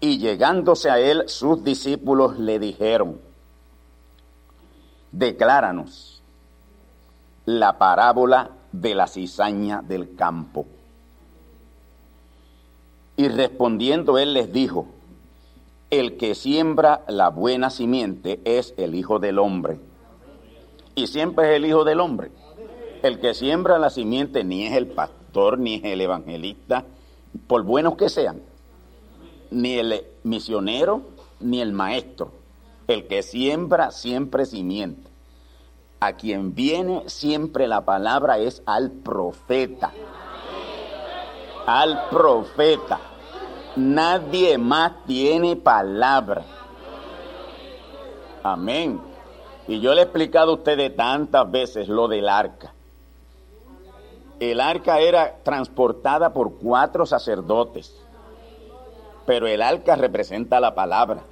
Y 0.00 0.18
llegándose 0.18 0.90
a 0.90 0.98
él, 0.98 1.28
sus 1.28 1.64
discípulos 1.64 2.38
le 2.38 2.58
dijeron, 2.58 3.20
decláranos 5.12 6.22
la 7.46 7.78
parábola 7.78 8.50
de 8.72 8.94
la 8.94 9.06
cizaña 9.06 9.82
del 9.82 10.14
campo. 10.14 10.66
Y 13.16 13.28
respondiendo 13.28 14.18
él 14.18 14.34
les 14.34 14.52
dijo, 14.52 14.86
el 15.90 16.16
que 16.16 16.34
siembra 16.34 17.04
la 17.08 17.30
buena 17.30 17.70
simiente 17.70 18.40
es 18.44 18.74
el 18.76 18.94
Hijo 18.94 19.18
del 19.18 19.38
Hombre. 19.38 19.78
Y 20.94 21.06
siempre 21.06 21.50
es 21.50 21.56
el 21.56 21.66
Hijo 21.66 21.84
del 21.84 22.00
Hombre. 22.00 22.30
El 23.02 23.20
que 23.20 23.34
siembra 23.34 23.78
la 23.78 23.90
simiente 23.90 24.44
ni 24.44 24.66
es 24.66 24.74
el 24.74 24.88
pastor, 24.88 25.58
ni 25.58 25.76
es 25.76 25.84
el 25.84 26.00
evangelista, 26.00 26.84
por 27.46 27.62
buenos 27.62 27.96
que 27.96 28.08
sean, 28.08 28.42
ni 29.50 29.74
el 29.74 30.04
misionero, 30.24 31.02
ni 31.40 31.60
el 31.60 31.72
maestro. 31.72 32.32
El 32.88 33.06
que 33.06 33.22
siembra 33.22 33.90
siempre 33.90 34.44
simiente 34.46 35.15
a 36.00 36.12
quien 36.12 36.54
viene 36.54 37.04
siempre 37.08 37.66
la 37.66 37.84
palabra 37.84 38.38
es 38.38 38.62
al 38.66 38.90
profeta. 38.90 39.92
Al 41.66 42.08
profeta. 42.10 43.00
Nadie 43.76 44.58
más 44.58 45.04
tiene 45.06 45.56
palabra. 45.56 46.44
Amén. 48.42 49.00
Y 49.68 49.80
yo 49.80 49.94
le 49.94 50.02
he 50.02 50.04
explicado 50.04 50.52
a 50.52 50.54
ustedes 50.54 50.94
tantas 50.94 51.50
veces 51.50 51.88
lo 51.88 52.08
del 52.08 52.28
arca. 52.28 52.72
El 54.38 54.60
arca 54.60 55.00
era 55.00 55.38
transportada 55.42 56.32
por 56.32 56.58
cuatro 56.58 57.06
sacerdotes, 57.06 57.96
pero 59.24 59.46
el 59.46 59.62
arca 59.62 59.96
representa 59.96 60.60
la 60.60 60.74
palabra. 60.74 61.22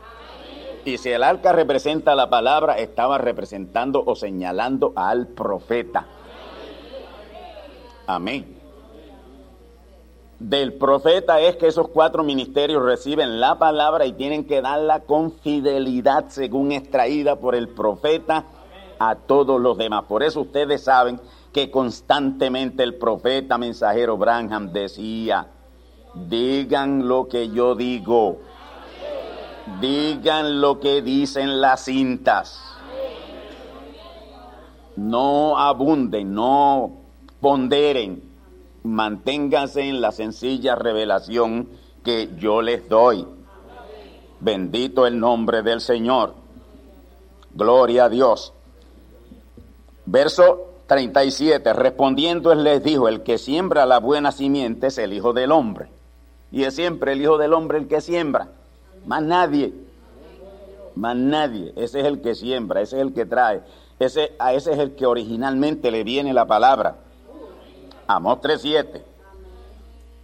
Y 0.85 0.99
si 0.99 1.11
el 1.11 1.23
arca 1.23 1.53
representa 1.53 2.15
la 2.15 2.29
palabra, 2.29 2.79
estaba 2.79 3.17
representando 3.17 4.03
o 4.05 4.15
señalando 4.15 4.93
al 4.97 5.29
profeta. 5.29 6.07
Amén. 8.07 8.59
Del 10.39 10.75
profeta 10.75 11.41
es 11.41 11.57
que 11.57 11.69
esos 11.69 11.89
cuatro 11.89 12.23
ministerios 12.23 12.83
reciben 12.83 13.41
la 13.41 13.59
palabra 13.59 14.05
y 14.05 14.13
tienen 14.13 14.45
que 14.45 14.61
darla 14.61 15.01
con 15.01 15.33
fidelidad 15.33 16.27
según 16.29 16.73
extraída 16.73 17.37
por 17.37 17.55
el 17.55 17.69
profeta 17.69 18.45
a 18.99 19.15
todos 19.15 19.59
los 19.59 19.79
demás. 19.79 20.05
Por 20.05 20.23
eso 20.23 20.43
ustedes 20.43 20.85
saben 20.85 21.19
que 21.53 21.71
constantemente 21.71 22.83
el 22.83 22.97
profeta 22.97 23.57
mensajero 23.57 24.19
Branham 24.19 24.71
decía, 24.73 25.47
digan 26.15 27.09
lo 27.09 27.27
que 27.29 27.49
yo 27.49 27.75
digo 27.75 28.41
Digan 29.81 30.61
lo 30.61 30.79
que 30.79 31.01
dicen 31.01 31.61
las 31.61 31.85
cintas. 31.85 32.61
No 34.97 35.59
abunden, 35.59 36.35
no 36.35 36.93
ponderen. 37.41 38.23
Manténganse 38.83 39.89
en 39.89 40.01
la 40.01 40.13
sencilla 40.13 40.75
revelación 40.75 41.69
que 42.05 42.31
yo 42.39 42.61
les 42.61 42.89
doy. 42.89 43.27
Bendito 44.41 45.07
el 45.07 45.19
nombre 45.19 45.63
del 45.63 45.81
Señor. 45.81 46.35
Gloria 47.55 48.05
a 48.05 48.09
Dios. 48.11 48.53
Verso 50.05 50.75
37. 50.87 51.73
Respondiendo 51.73 52.55
les 52.55 52.85
dijo, 52.85 53.09
el 53.09 53.23
que 53.23 53.39
siembra 53.39 53.87
la 53.87 53.99
buena 53.99 54.33
simiente 54.33 54.89
es 54.89 54.99
el 54.99 55.15
Hijo 55.15 55.33
del 55.33 55.51
Hombre. 55.51 55.89
Y 56.53 56.65
es 56.65 56.75
siempre 56.75 57.13
el 57.13 57.23
Hijo 57.23 57.39
del 57.39 57.55
Hombre 57.55 57.79
el 57.79 57.89
que 57.89 58.03
siembra. 58.03 58.49
Más 59.07 59.23
nadie. 59.23 59.73
Más 60.95 61.17
nadie. 61.17 61.73
Ese 61.77 62.01
es 62.01 62.07
el 62.07 62.21
que 62.21 62.35
siembra, 62.35 62.81
ese 62.81 62.97
es 62.97 63.03
el 63.03 63.13
que 63.13 63.27
trae. 63.27 63.63
Ese, 63.99 64.33
a 64.39 64.53
ese 64.53 64.73
es 64.73 64.79
el 64.79 64.95
que 64.95 65.07
originalmente 65.07 65.91
le 65.91 66.05
viene 66.05 66.33
la 66.33 66.47
palabra. 66.47 66.97
Amos 68.07 68.39
3.7. 68.39 69.03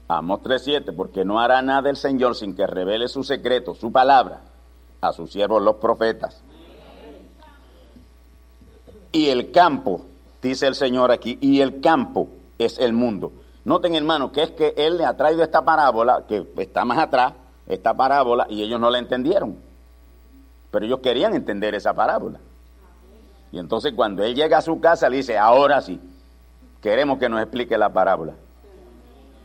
Amos 0.09 0.41
3.7, 0.41 0.95
porque 0.95 1.25
no 1.25 1.41
hará 1.41 1.63
nada 1.63 1.89
el 1.89 1.97
Señor 1.97 2.35
sin 2.35 2.55
que 2.55 2.67
revele 2.67 3.09
su 3.09 3.23
secreto, 3.23 3.75
su 3.75 3.93
palabra, 3.93 4.41
a 5.01 5.13
sus 5.13 5.31
siervos 5.31 5.63
los 5.63 5.77
profetas. 5.77 6.43
Y 9.13 9.29
el 9.29 9.53
campo, 9.53 10.03
dice 10.43 10.67
el 10.67 10.75
Señor 10.75 11.11
aquí, 11.13 11.39
y 11.41 11.61
el 11.61 11.81
campo 11.81 12.29
es 12.59 12.79
el 12.79 12.93
mundo. 12.93 13.33
Noten, 13.65 13.95
hermano, 13.95 14.33
que 14.33 14.43
es 14.43 14.51
que 14.51 14.75
Él 14.77 14.99
le 14.99 15.05
ha 15.05 15.17
traído 15.17 15.43
esta 15.43 15.65
parábola, 15.65 16.25
que 16.27 16.47
está 16.57 16.85
más 16.85 16.99
atrás, 16.99 17.35
esta 17.71 17.95
parábola 17.95 18.47
y 18.51 18.63
ellos 18.63 18.81
no 18.81 18.91
la 18.91 18.99
entendieron. 18.99 19.57
Pero 20.71 20.87
ellos 20.87 21.01
querían 21.01 21.35
entender 21.35 21.75
esa 21.75 21.95
parábola. 21.95 22.41
Y 23.53 23.59
entonces 23.59 23.93
cuando 23.95 24.23
él 24.25 24.35
llega 24.35 24.59
a 24.59 24.63
su 24.63 24.81
casa 24.81 25.09
le 25.09 25.19
dice, 25.19 25.39
ahora 25.39 25.81
sí, 25.81 26.01
queremos 26.83 27.19
que 27.19 27.29
nos 27.29 27.41
explique 27.41 27.79
la 27.79 27.93
parábola. 27.93 28.35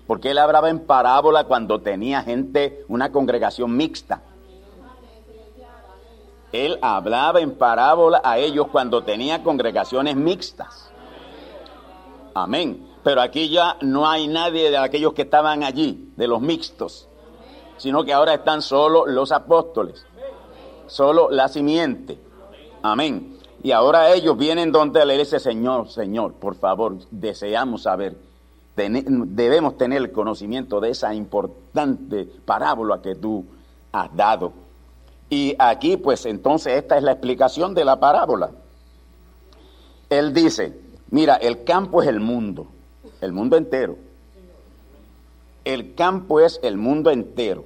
Porque 0.07 0.31
él 0.31 0.38
hablaba 0.39 0.69
en 0.69 0.79
parábola 0.79 1.45
cuando 1.45 1.81
tenía 1.81 2.21
gente, 2.23 2.83
una 2.88 3.11
congregación 3.11 3.75
mixta. 3.75 4.21
Él 6.51 6.79
hablaba 6.81 7.41
en 7.41 7.55
parábola 7.55 8.21
a 8.23 8.38
ellos 8.38 8.67
cuando 8.71 9.03
tenía 9.03 9.43
congregaciones 9.43 10.15
mixtas. 10.15 10.89
Amén. 12.33 12.88
Pero 13.03 13.21
aquí 13.21 13.49
ya 13.49 13.77
no 13.81 14.07
hay 14.07 14.27
nadie 14.27 14.71
de 14.71 14.77
aquellos 14.77 15.13
que 15.13 15.23
estaban 15.23 15.63
allí, 15.63 16.11
de 16.15 16.27
los 16.27 16.41
mixtos 16.41 17.07
sino 17.77 18.03
que 18.03 18.13
ahora 18.13 18.33
están 18.33 18.61
solo 18.61 19.05
los 19.05 19.31
apóstoles, 19.31 20.05
solo 20.88 21.29
la 21.29 21.47
simiente. 21.47 22.19
Amén. 22.81 23.38
Y 23.63 23.71
ahora 23.71 24.13
ellos 24.13 24.38
vienen 24.38 24.71
donde 24.71 25.05
le 25.05 25.17
dice, 25.17 25.39
Señor, 25.39 25.89
Señor, 25.89 26.33
por 26.33 26.55
favor, 26.55 26.97
deseamos 27.09 27.83
saber, 27.83 28.15
debemos 28.75 29.77
tener 29.77 30.01
el 30.01 30.11
conocimiento 30.11 30.79
de 30.79 30.91
esa 30.91 31.13
importante 31.15 32.25
parábola 32.45 33.01
que 33.01 33.15
tú 33.15 33.45
has 33.91 34.15
dado. 34.15 34.53
Y 35.29 35.55
aquí, 35.57 35.97
pues 35.97 36.25
entonces, 36.25 36.73
esta 36.73 36.97
es 36.97 37.03
la 37.03 37.13
explicación 37.13 37.73
de 37.73 37.85
la 37.85 37.99
parábola. 37.99 38.51
Él 40.09 40.33
dice, 40.33 40.79
mira, 41.09 41.35
el 41.35 41.63
campo 41.63 42.03
es 42.03 42.07
el 42.07 42.19
mundo, 42.19 42.67
el 43.21 43.31
mundo 43.31 43.57
entero. 43.57 43.97
El 45.65 45.95
campo 45.95 46.39
es 46.39 46.60
el 46.63 46.78
mundo 46.78 47.10
entero. 47.10 47.65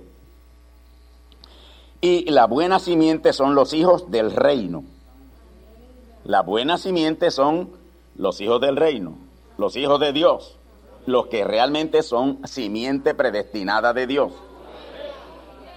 Y 2.02 2.30
la 2.32 2.48
buena 2.48 2.80
simiente 2.80 3.34
son 3.34 3.56
los 3.56 3.74
hijos 3.74 4.10
del 4.10 4.32
reino. 4.32 4.84
La 6.24 6.42
buena 6.42 6.78
simiente 6.78 7.30
son 7.30 7.72
los 8.16 8.40
hijos 8.40 8.62
del 8.62 8.78
reino, 8.78 9.18
los 9.58 9.76
hijos 9.76 10.00
de 10.00 10.14
Dios, 10.14 10.58
los 11.06 11.28
que 11.28 11.44
realmente 11.44 12.02
son 12.04 12.40
simiente 12.48 13.14
predestinada 13.14 13.94
de 13.94 14.08
Dios. 14.08 14.32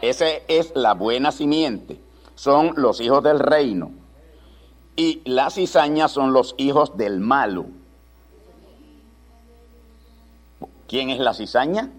Esa 0.01 0.27
es 0.49 0.73
la 0.77 0.95
buena 0.95 1.33
simiente. 1.33 2.01
Son 2.35 2.73
los 2.77 3.01
hijos 3.01 3.23
del 3.23 3.39
reino. 3.39 3.93
Y 4.95 5.23
las 5.25 5.55
cizañas 5.55 6.13
son 6.13 6.33
los 6.33 6.55
hijos 6.59 6.97
del 6.97 7.21
malo. 7.21 7.67
¿Quién 10.87 11.11
es 11.11 11.19
la 11.21 11.35
cizaña? 11.35 11.91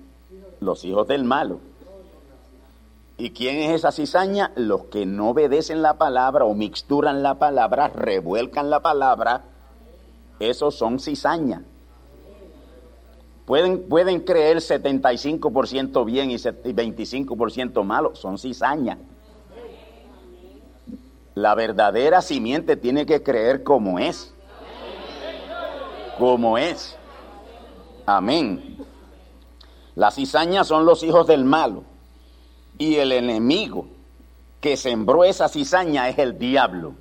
Los 0.63 0.85
hijos 0.85 1.07
del 1.07 1.23
malo. 1.23 1.59
¿Y 3.17 3.31
quién 3.31 3.57
es 3.57 3.71
esa 3.71 3.91
cizaña? 3.91 4.51
Los 4.55 4.85
que 4.85 5.05
no 5.05 5.29
obedecen 5.29 5.81
la 5.81 5.97
palabra 5.97 6.45
o 6.45 6.53
mixturan 6.55 7.21
la 7.21 7.35
palabra, 7.35 7.89
revuelcan 7.89 8.69
la 8.69 8.81
palabra. 8.81 9.43
Esos 10.39 10.75
son 10.75 10.99
cizaña. 10.99 11.63
Pueden, 13.45 13.87
pueden 13.87 14.21
creer 14.21 14.57
75% 14.57 16.05
bien 16.05 16.31
y 16.31 16.35
25% 16.35 17.83
malo, 17.83 18.15
son 18.15 18.37
cizaña. 18.37 18.97
La 21.35 21.55
verdadera 21.55 22.21
simiente 22.21 22.77
tiene 22.77 23.05
que 23.05 23.21
creer 23.21 23.63
como 23.63 23.99
es. 23.99 24.33
Como 26.17 26.57
es. 26.57 26.95
Amén. 28.05 28.82
Las 29.95 30.15
cizañas 30.15 30.67
son 30.67 30.85
los 30.85 31.03
hijos 31.03 31.27
del 31.27 31.45
malo. 31.45 31.83
Y 32.77 32.95
el 32.95 33.11
enemigo 33.11 33.87
que 34.59 34.77
sembró 34.77 35.23
esa 35.23 35.49
cizaña 35.49 36.09
es 36.09 36.17
el 36.17 36.37
diablo. 36.37 36.93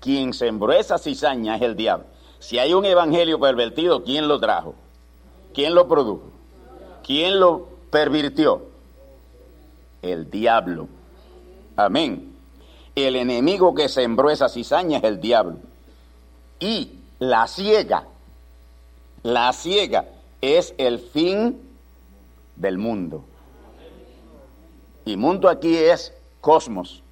Quien 0.00 0.32
sembró 0.32 0.72
esa 0.72 0.98
cizaña 0.98 1.56
es 1.56 1.62
el 1.62 1.76
diablo. 1.76 2.06
Si 2.38 2.58
hay 2.58 2.72
un 2.72 2.84
evangelio 2.86 3.38
pervertido, 3.38 4.02
¿quién 4.02 4.28
lo 4.28 4.40
trajo? 4.40 4.74
¿Quién 5.52 5.74
lo 5.74 5.88
produjo? 5.88 6.30
¿Quién 7.04 7.38
lo 7.38 7.68
pervirtió? 7.90 8.62
El 10.00 10.30
diablo. 10.30 10.88
Amén. 11.76 12.34
El 12.94 13.16
enemigo 13.16 13.74
que 13.74 13.88
sembró 13.88 14.30
esa 14.30 14.48
cizaña 14.48 14.98
es 14.98 15.04
el 15.04 15.20
diablo. 15.20 15.58
Y 16.58 16.92
la 17.18 17.46
ciega, 17.46 18.04
la 19.22 19.52
ciega 19.52 20.06
es 20.40 20.74
el 20.78 20.98
fin 20.98 21.60
del 22.56 22.78
mundo. 22.78 23.24
Y 25.04 25.16
mundo 25.16 25.48
aquí 25.48 25.76
es 25.76 26.14
cosmos. 26.40 27.02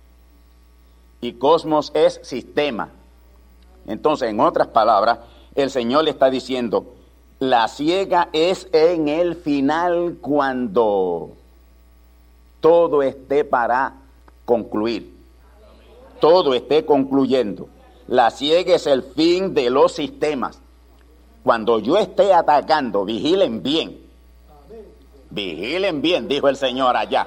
Y 1.20 1.32
cosmos 1.34 1.90
es 1.94 2.20
sistema. 2.22 2.90
Entonces, 3.86 4.30
en 4.30 4.40
otras 4.40 4.68
palabras, 4.68 5.18
el 5.54 5.70
Señor 5.70 6.04
le 6.04 6.10
está 6.10 6.30
diciendo, 6.30 6.94
la 7.40 7.68
ciega 7.68 8.28
es 8.32 8.68
en 8.72 9.08
el 9.08 9.34
final 9.34 10.18
cuando 10.20 11.32
todo 12.60 13.02
esté 13.02 13.44
para 13.44 13.94
concluir. 14.44 15.16
Todo 16.20 16.54
esté 16.54 16.84
concluyendo. 16.84 17.68
La 18.06 18.30
ciega 18.30 18.74
es 18.74 18.86
el 18.86 19.02
fin 19.02 19.54
de 19.54 19.70
los 19.70 19.92
sistemas. 19.92 20.60
Cuando 21.48 21.78
yo 21.78 21.96
esté 21.96 22.34
atacando, 22.34 23.06
vigilen 23.06 23.62
bien. 23.62 23.98
Vigilen 25.30 26.02
bien, 26.02 26.28
dijo 26.28 26.46
el 26.46 26.56
Señor 26.56 26.94
allá. 26.94 27.26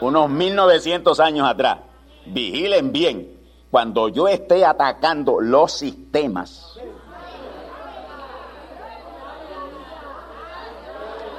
Unos 0.00 0.28
1900 0.28 1.20
años 1.20 1.48
atrás. 1.48 1.78
Vigilen 2.26 2.90
bien 2.90 3.38
cuando 3.70 4.08
yo 4.08 4.26
esté 4.26 4.66
atacando 4.66 5.40
los 5.40 5.70
sistemas. 5.70 6.80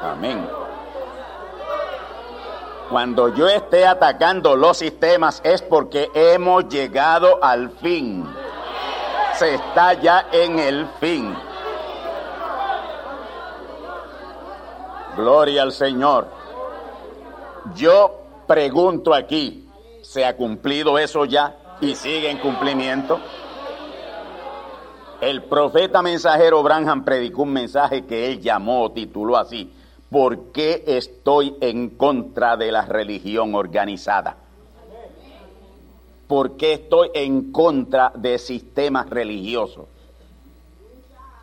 Amén. 0.02 0.48
Cuando 2.90 3.36
yo 3.36 3.50
esté 3.50 3.86
atacando 3.86 4.56
los 4.56 4.78
sistemas 4.78 5.42
es 5.44 5.62
porque 5.64 6.10
hemos 6.14 6.70
llegado 6.70 7.44
al 7.44 7.72
fin. 7.72 8.26
Se 9.40 9.56
está 9.56 9.94
ya 9.94 10.28
en 10.32 10.60
el 10.60 10.86
fin. 11.00 11.34
Gloria 15.16 15.64
al 15.64 15.72
Señor. 15.72 16.28
Yo 17.74 18.44
pregunto 18.46 19.14
aquí, 19.14 19.68
¿se 20.02 20.26
ha 20.26 20.36
cumplido 20.36 21.00
eso 21.00 21.26
ya? 21.26 21.56
y 21.82 21.96
sigue 21.96 22.30
en 22.30 22.38
cumplimiento. 22.40 23.20
El 25.22 25.44
profeta 25.44 26.02
mensajero 26.02 26.64
Branham 26.64 27.04
predicó 27.04 27.44
un 27.44 27.54
mensaje 27.54 28.06
que 28.06 28.28
él 28.28 28.42
llamó, 28.42 28.92
tituló 28.92 29.38
así, 29.38 29.72
¿por 30.10 30.52
qué 30.52 30.84
estoy 30.88 31.56
en 31.62 31.90
contra 31.90 32.56
de 32.56 32.72
la 32.72 32.86
religión 32.86 33.54
organizada? 33.56 34.38
¿Por 36.30 36.58
qué 36.58 36.74
estoy 36.74 37.10
en 37.16 37.52
contra 37.52 38.12
de 38.14 38.38
sistemas 38.38 39.10
religiosos? 39.10 39.88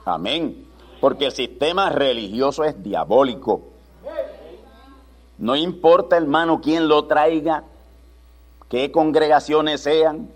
Amén. 0.04 0.64
Porque 1.00 1.26
el 1.26 1.32
sistema 1.32 1.90
religioso 1.90 2.62
es 2.62 2.80
diabólico. 2.80 3.62
No 5.38 5.56
importa, 5.56 6.16
hermano, 6.16 6.60
quién 6.60 6.86
lo 6.86 7.06
traiga, 7.06 7.64
qué 8.68 8.92
congregaciones 8.92 9.80
sean, 9.80 10.30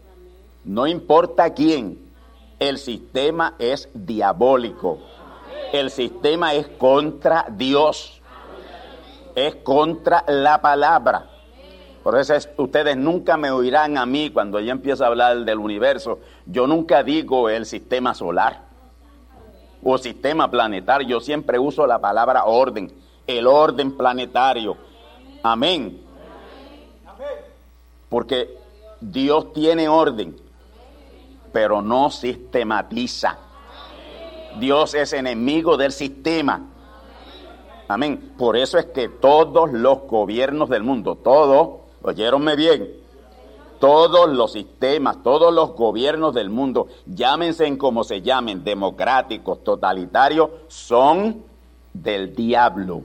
no 0.65 0.89
importa 0.89 1.55
quién, 1.55 2.11
el 2.59 2.79
sistema 2.79 3.55
es 3.61 3.89
diabólico. 3.95 4.99
El 5.73 5.93
sistema 5.93 6.55
es 6.55 6.67
contra 6.67 7.47
Dios. 7.49 8.21
Es 9.37 9.55
contra 9.55 10.25
la 10.27 10.61
palabra. 10.61 11.31
Por 12.03 12.19
eso 12.19 12.35
ustedes 12.57 12.97
nunca 12.97 13.37
me 13.37 13.51
oirán 13.51 13.99
a 13.99 14.07
mí 14.07 14.31
cuando 14.31 14.59
yo 14.61 14.73
empiezo 14.73 15.05
a 15.05 15.09
hablar 15.09 15.45
del 15.45 15.59
universo. 15.59 16.19
Yo 16.47 16.67
nunca 16.67 17.03
digo 17.03 17.51
el 17.51 17.67
sistema 17.67 18.15
solar 18.15 18.63
o 19.83 19.99
sistema 19.99 20.51
planetario. 20.51 21.07
Yo 21.07 21.21
siempre 21.21 21.59
uso 21.59 21.87
la 21.87 21.99
palabra 21.99 22.45
orden. 22.45 22.91
El 23.27 23.47
orden 23.47 23.97
planetario. 23.97 24.77
Amén. 25.43 26.01
Porque 28.09 28.57
Dios 29.01 29.53
tiene 29.53 29.89
orden, 29.89 30.37
pero 31.53 31.81
no 31.83 32.11
sistematiza. 32.11 33.39
Dios 34.59 34.95
es 34.95 35.13
enemigo 35.13 35.77
del 35.77 35.93
sistema. 35.93 36.67
Amén. 37.89 38.35
Por 38.37 38.57
eso 38.57 38.79
es 38.79 38.87
que 38.87 39.09
todos 39.09 39.73
los 39.73 40.03
gobiernos 40.03 40.69
del 40.69 40.83
mundo, 40.83 41.17
todos, 41.17 41.80
oyeronme 42.03 42.57
bien, 42.57 42.91
todos 43.79 44.29
los 44.29 44.53
sistemas, 44.53 45.23
todos 45.23 45.53
los 45.53 45.75
gobiernos 45.75 46.35
del 46.35 46.51
mundo, 46.51 46.89
llámense 47.07 47.67
en 47.67 47.77
como 47.77 48.05
se 48.05 48.21
llamen, 48.21 48.63
democráticos, 48.63 49.65
totalitarios, 49.65 50.51
son 50.69 51.45
del 51.93 52.35
diablo. 52.35 53.03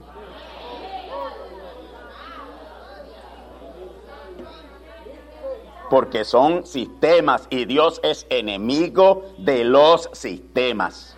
porque 5.89 6.25
son 6.25 6.65
sistemas 6.65 7.47
y 7.49 7.65
Dios 7.65 7.99
es 8.03 8.25
enemigo 8.29 9.23
de 9.37 9.63
los 9.63 10.09
sistemas. 10.13 11.15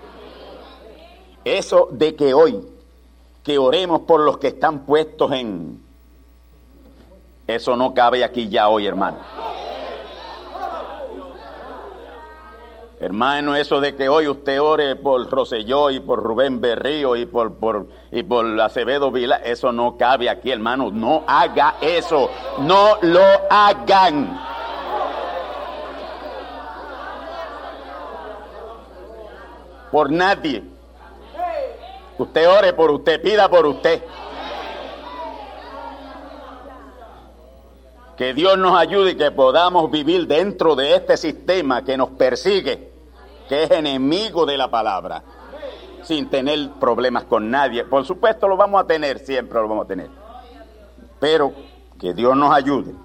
Eso 1.46 1.88
de 1.92 2.16
que 2.16 2.34
hoy, 2.34 2.62
que 3.44 3.58
oremos 3.58 4.02
por 4.02 4.20
los 4.20 4.38
que 4.38 4.48
están 4.48 4.86
puestos 4.86 5.32
en... 5.32 5.87
Eso 7.48 7.76
no 7.76 7.94
cabe 7.94 8.24
aquí 8.24 8.50
ya 8.50 8.70
hoy, 8.70 8.86
hermano. 8.86 9.18
Hermano, 13.00 13.56
eso 13.56 13.80
de 13.80 13.96
que 13.96 14.10
hoy 14.10 14.28
usted 14.28 14.60
ore 14.60 14.96
por 14.96 15.30
Roselló 15.30 15.92
y 15.92 16.00
por 16.00 16.22
Rubén 16.22 16.60
Berrío 16.60 17.16
y 17.16 17.26
por, 17.26 17.54
por, 17.54 17.88
y 18.12 18.24
por 18.24 18.60
Acevedo 18.60 19.12
Vila, 19.12 19.38
eso 19.38 19.72
no 19.72 19.98
cabe 19.98 20.30
aquí, 20.30 20.52
hermano. 20.52 20.92
No 20.92 21.24
haga 21.28 21.76
eso. 21.82 22.30
No 22.60 22.98
lo 23.02 23.24
hagan. 23.50 24.58
por 29.92 30.12
nadie. 30.12 30.64
Usted 32.18 32.50
ore 32.50 32.74
por 32.74 32.92
usted, 32.92 33.22
pida 33.22 33.50
por 33.50 33.66
usted. 33.66 34.02
Que 38.18 38.34
Dios 38.34 38.58
nos 38.58 38.76
ayude 38.76 39.12
y 39.12 39.16
que 39.16 39.30
podamos 39.30 39.92
vivir 39.92 40.26
dentro 40.26 40.76
de 40.76 40.96
este 40.96 41.18
sistema 41.18 41.84
que 41.84 41.96
nos 41.98 42.10
persigue, 42.10 42.92
que 43.48 43.64
es 43.64 43.70
enemigo 43.72 44.48
de 44.48 44.58
la 44.58 44.72
palabra, 44.72 45.24
sin 46.02 46.28
tener 46.28 46.72
problemas 46.80 47.26
con 47.26 47.52
nadie. 47.52 47.84
Por 47.84 48.06
supuesto 48.06 48.48
lo 48.48 48.58
vamos 48.58 48.82
a 48.82 48.88
tener, 48.88 49.20
siempre 49.20 49.62
lo 49.62 49.68
vamos 49.68 49.86
a 49.86 49.88
tener. 49.88 50.10
Pero 51.20 51.54
que 52.00 52.16
Dios 52.16 52.36
nos 52.36 52.52
ayude. 52.52 52.96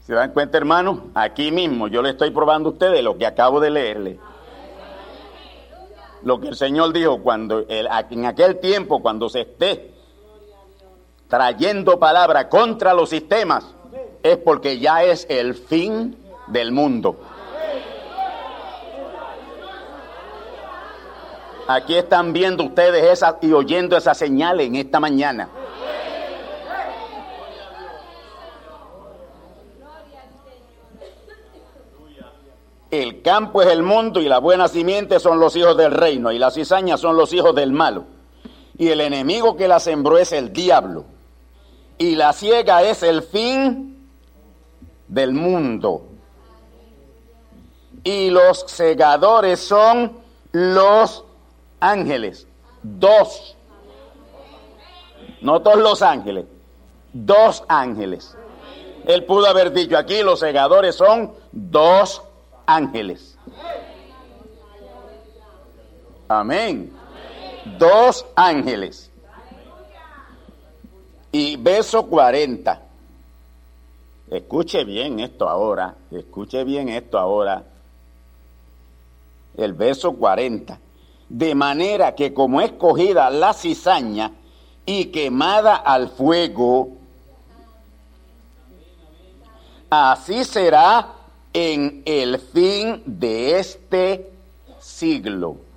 ¿Se 0.00 0.12
dan 0.12 0.32
cuenta, 0.32 0.58
hermano? 0.58 1.10
Aquí 1.14 1.52
mismo 1.52 1.86
yo 1.86 2.02
le 2.02 2.10
estoy 2.10 2.30
probando 2.30 2.70
a 2.70 2.72
ustedes 2.72 3.04
lo 3.04 3.16
que 3.16 3.24
acabo 3.24 3.60
de 3.60 3.70
leerle. 3.70 4.18
Lo 6.24 6.40
que 6.40 6.48
el 6.48 6.56
Señor 6.56 6.92
dijo 6.92 7.22
cuando 7.22 7.64
en 7.68 8.26
aquel 8.26 8.58
tiempo, 8.58 9.00
cuando 9.00 9.28
se 9.28 9.42
esté 9.42 9.94
trayendo 11.30 11.98
palabra 11.98 12.48
contra 12.48 12.92
los 12.92 13.08
sistemas, 13.08 13.64
es 14.22 14.36
porque 14.36 14.78
ya 14.78 15.04
es 15.04 15.26
el 15.30 15.54
fin 15.54 16.18
del 16.48 16.72
mundo. 16.72 17.16
Aquí 21.68 21.94
están 21.94 22.32
viendo 22.32 22.64
ustedes 22.64 23.04
esas 23.04 23.36
y 23.42 23.52
oyendo 23.52 23.96
esas 23.96 24.18
señales 24.18 24.66
en 24.66 24.74
esta 24.74 24.98
mañana. 24.98 25.48
El 32.90 33.22
campo 33.22 33.62
es 33.62 33.68
el 33.68 33.84
mundo 33.84 34.20
y 34.20 34.24
la 34.24 34.38
buena 34.40 34.66
simiente 34.66 35.20
son 35.20 35.38
los 35.38 35.54
hijos 35.54 35.76
del 35.76 35.92
reino 35.92 36.32
y 36.32 36.40
las 36.40 36.54
cizañas 36.54 36.98
son 36.98 37.16
los 37.16 37.32
hijos 37.32 37.54
del 37.54 37.70
malo. 37.70 38.04
Y 38.76 38.88
el 38.88 39.00
enemigo 39.00 39.56
que 39.56 39.68
la 39.68 39.78
sembró 39.78 40.18
es 40.18 40.32
el 40.32 40.52
diablo. 40.52 41.04
Y 42.00 42.16
la 42.16 42.32
ciega 42.32 42.82
es 42.82 43.02
el 43.02 43.22
fin 43.22 44.10
del 45.06 45.34
mundo. 45.34 46.06
Y 48.02 48.30
los 48.30 48.64
segadores 48.68 49.60
son 49.60 50.18
los 50.52 51.22
ángeles. 51.78 52.46
Dos. 52.82 53.54
No 55.42 55.60
todos 55.60 55.76
los 55.76 56.00
ángeles. 56.00 56.46
Dos 57.12 57.64
ángeles. 57.68 58.34
Él 59.04 59.26
pudo 59.26 59.46
haber 59.46 59.70
dicho 59.70 59.98
aquí, 59.98 60.22
los 60.22 60.40
segadores 60.40 60.94
son 60.94 61.34
dos 61.52 62.22
ángeles. 62.64 63.36
Amén. 66.28 66.96
Dos 67.78 68.24
ángeles. 68.36 69.09
Y 71.32 71.56
verso 71.56 72.06
40. 72.06 72.82
Escuche 74.30 74.84
bien 74.84 75.20
esto 75.20 75.48
ahora, 75.48 75.94
escuche 76.10 76.62
bien 76.64 76.88
esto 76.88 77.18
ahora. 77.18 77.64
El 79.56 79.72
verso 79.72 80.12
40. 80.12 80.78
De 81.28 81.54
manera 81.54 82.14
que 82.14 82.32
como 82.32 82.60
escogida 82.60 83.28
la 83.30 83.52
cizaña 83.52 84.32
y 84.86 85.06
quemada 85.06 85.76
al 85.76 86.10
fuego, 86.10 86.90
así 89.88 90.44
será 90.44 91.08
en 91.52 92.02
el 92.04 92.38
fin 92.38 93.02
de 93.06 93.58
este 93.58 94.32
siglo. 94.80 95.69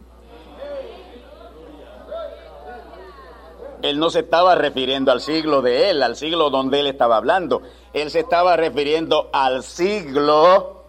Él 3.84 4.00
no 4.00 4.10
se 4.10 4.22
estaba 4.22 4.56
refiriendo 4.56 5.12
al 5.12 5.22
siglo 5.22 5.62
de 5.62 5.92
él, 5.92 6.02
al 6.02 6.16
siglo 6.16 6.50
donde 6.50 6.80
él 6.80 6.88
estaba 6.88 7.18
hablando. 7.18 7.62
Él 7.94 8.10
se 8.10 8.22
estaba 8.22 8.58
refiriendo 8.58 9.30
al 9.32 9.62
siglo 9.62 10.86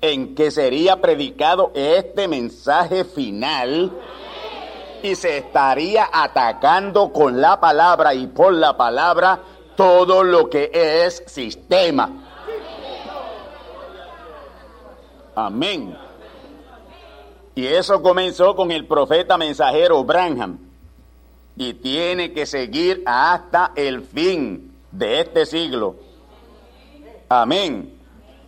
en 0.00 0.34
que 0.34 0.50
sería 0.50 1.00
predicado 1.02 1.72
este 1.74 2.28
mensaje 2.28 3.04
final 3.04 3.92
y 5.02 5.14
se 5.14 5.36
estaría 5.36 6.08
atacando 6.10 7.12
con 7.12 7.40
la 7.40 7.60
palabra 7.60 8.14
y 8.14 8.26
por 8.28 8.54
la 8.54 8.76
palabra 8.76 9.40
todo 9.76 10.22
lo 10.22 10.48
que 10.48 10.70
es 10.72 11.22
sistema 11.26 12.26
Amén. 15.36 15.94
Y 17.54 17.66
eso 17.66 18.02
comenzó 18.02 18.56
con 18.56 18.70
el 18.72 18.86
profeta 18.86 19.36
mensajero 19.36 20.02
Branham. 20.02 20.65
Y 21.56 21.74
tiene 21.74 22.32
que 22.32 22.46
seguir 22.46 23.02
hasta 23.06 23.72
el 23.76 24.02
fin 24.02 24.72
de 24.92 25.20
este 25.20 25.46
siglo. 25.46 25.96
Amén. 27.28 27.98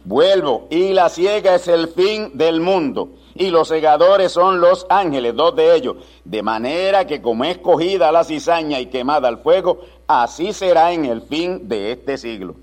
Vuelvo. 0.05 0.67
Y 0.71 0.93
la 0.93 1.09
ciega 1.09 1.55
es 1.55 1.69
el 1.69 1.89
fin 1.89 2.33
del 2.35 2.61
mundo. 2.61 3.11
Y 3.35 3.51
los 3.51 3.69
segadores 3.69 4.33
son 4.33 4.61
los 4.61 4.87
ángeles, 4.91 5.35
dos 5.35 5.55
de 5.57 5.75
ellos. 5.75 5.97
De 6.25 6.43
manera 6.43 7.07
que 7.07 7.23
como 7.23 7.45
es 7.45 7.59
cogida 7.59 8.13
la 8.13 8.25
cizaña 8.25 8.81
y 8.81 8.87
quemada 8.87 9.29
al 9.29 9.39
fuego, 9.39 9.81
así 10.07 10.53
será 10.53 10.93
en 10.93 11.05
el 11.05 11.23
fin 11.23 11.69
de 11.69 11.93
este 11.93 12.19
siglo. 12.19 12.57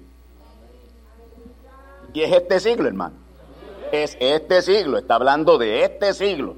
Y 2.13 2.21
es 2.21 2.31
este 2.31 2.59
siglo, 2.59 2.87
hermano 2.87 3.25
es 3.91 4.17
este 4.19 4.61
siglo, 4.61 4.97
está 4.97 5.15
hablando 5.15 5.57
de 5.57 5.83
este 5.83 6.13
siglo. 6.13 6.55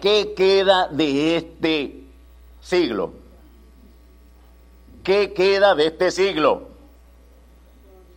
¿Qué 0.00 0.32
queda 0.34 0.88
de 0.88 1.36
este 1.36 1.99
siglo? 2.60 3.12
¿Qué 5.02 5.32
queda 5.32 5.74
de 5.74 5.86
este 5.86 6.10
siglo? 6.10 6.68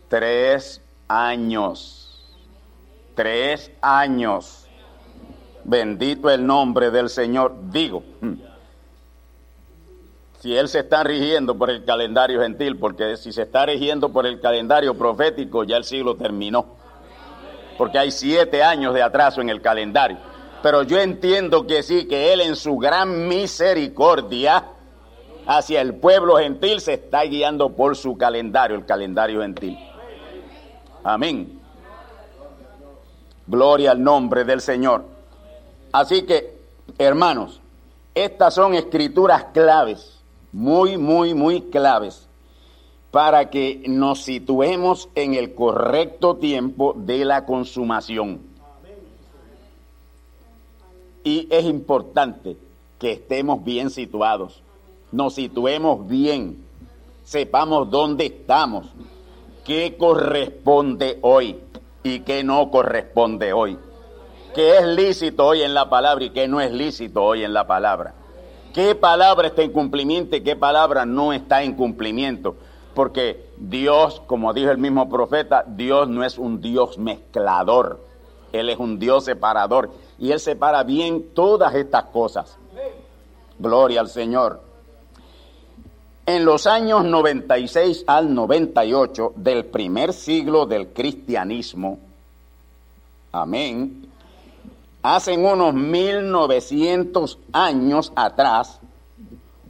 Tres 0.08 0.80
años. 1.08 2.24
Tres 3.14 3.70
años. 3.80 4.66
Bendito 5.64 6.30
el 6.30 6.46
nombre 6.46 6.90
del 6.90 7.08
Señor. 7.08 7.54
Digo, 7.70 8.02
hmm. 8.20 8.34
si 10.40 10.54
Él 10.54 10.68
se 10.68 10.80
está 10.80 11.02
rigiendo 11.04 11.56
por 11.56 11.70
el 11.70 11.84
calendario 11.84 12.42
gentil, 12.42 12.76
porque 12.78 13.16
si 13.16 13.32
se 13.32 13.42
está 13.42 13.64
rigiendo 13.66 14.10
por 14.10 14.26
el 14.26 14.40
calendario 14.40 14.96
profético, 14.96 15.64
ya 15.64 15.76
el 15.76 15.84
siglo 15.84 16.16
terminó 16.16 16.84
porque 17.76 17.98
hay 17.98 18.10
siete 18.10 18.62
años 18.62 18.94
de 18.94 19.02
atraso 19.02 19.40
en 19.40 19.48
el 19.48 19.60
calendario. 19.60 20.18
Pero 20.64 20.82
yo 20.82 20.98
entiendo 20.98 21.66
que 21.66 21.82
sí, 21.82 22.06
que 22.06 22.32
Él 22.32 22.40
en 22.40 22.56
su 22.56 22.78
gran 22.78 23.28
misericordia 23.28 24.64
hacia 25.46 25.82
el 25.82 25.96
pueblo 25.96 26.38
gentil 26.38 26.80
se 26.80 26.94
está 26.94 27.22
guiando 27.24 27.76
por 27.76 27.96
su 27.96 28.16
calendario, 28.16 28.74
el 28.74 28.86
calendario 28.86 29.42
gentil. 29.42 29.78
Amén. 31.02 31.60
Gloria 33.46 33.90
al 33.90 34.02
nombre 34.02 34.44
del 34.44 34.62
Señor. 34.62 35.04
Así 35.92 36.22
que, 36.22 36.56
hermanos, 36.96 37.60
estas 38.14 38.54
son 38.54 38.72
escrituras 38.72 39.44
claves, 39.52 40.24
muy, 40.50 40.96
muy, 40.96 41.34
muy 41.34 41.60
claves 41.60 42.26
para 43.10 43.50
que 43.50 43.82
nos 43.86 44.22
situemos 44.22 45.10
en 45.14 45.34
el 45.34 45.54
correcto 45.54 46.36
tiempo 46.36 46.94
de 46.96 47.26
la 47.26 47.44
consumación. 47.44 48.53
Y 51.24 51.48
es 51.50 51.64
importante 51.64 52.56
que 52.98 53.12
estemos 53.12 53.64
bien 53.64 53.90
situados, 53.90 54.62
nos 55.10 55.34
situemos 55.34 56.06
bien, 56.06 56.64
sepamos 57.24 57.90
dónde 57.90 58.26
estamos, 58.26 58.86
qué 59.64 59.96
corresponde 59.98 61.18
hoy 61.22 61.58
y 62.02 62.20
qué 62.20 62.44
no 62.44 62.70
corresponde 62.70 63.52
hoy, 63.52 63.78
qué 64.54 64.76
es 64.76 64.86
lícito 64.86 65.46
hoy 65.46 65.62
en 65.62 65.74
la 65.74 65.88
palabra 65.88 66.24
y 66.24 66.30
qué 66.30 66.46
no 66.46 66.60
es 66.60 66.70
lícito 66.70 67.24
hoy 67.24 67.42
en 67.42 67.54
la 67.54 67.66
palabra, 67.66 68.14
qué 68.74 68.94
palabra 68.94 69.48
está 69.48 69.62
en 69.62 69.72
cumplimiento 69.72 70.36
y 70.36 70.42
qué 70.42 70.54
palabra 70.54 71.06
no 71.06 71.32
está 71.32 71.62
en 71.62 71.74
cumplimiento 71.74 72.54
porque 72.94 73.50
Dios, 73.58 74.22
como 74.26 74.52
dijo 74.54 74.70
el 74.70 74.78
mismo 74.78 75.08
profeta, 75.08 75.64
Dios 75.66 76.08
no 76.08 76.24
es 76.24 76.38
un 76.38 76.60
Dios 76.60 76.96
mezclador, 76.96 78.00
Él 78.52 78.70
es 78.70 78.78
un 78.78 78.98
Dios 78.98 79.24
separador 79.24 79.90
y 80.18 80.30
Él 80.32 80.40
separa 80.40 80.82
bien 80.82 81.34
todas 81.34 81.74
estas 81.74 82.04
cosas. 82.04 82.56
Gloria 83.58 84.00
al 84.00 84.08
Señor. 84.08 84.60
En 86.26 86.44
los 86.44 86.66
años 86.66 87.04
96 87.04 88.04
al 88.06 88.34
98 88.34 89.34
del 89.36 89.66
primer 89.66 90.12
siglo 90.12 90.64
del 90.64 90.88
cristianismo, 90.88 91.98
amén, 93.30 94.08
hacen 95.02 95.44
unos 95.44 95.74
1900 95.74 97.38
años 97.52 98.10
atrás, 98.16 98.80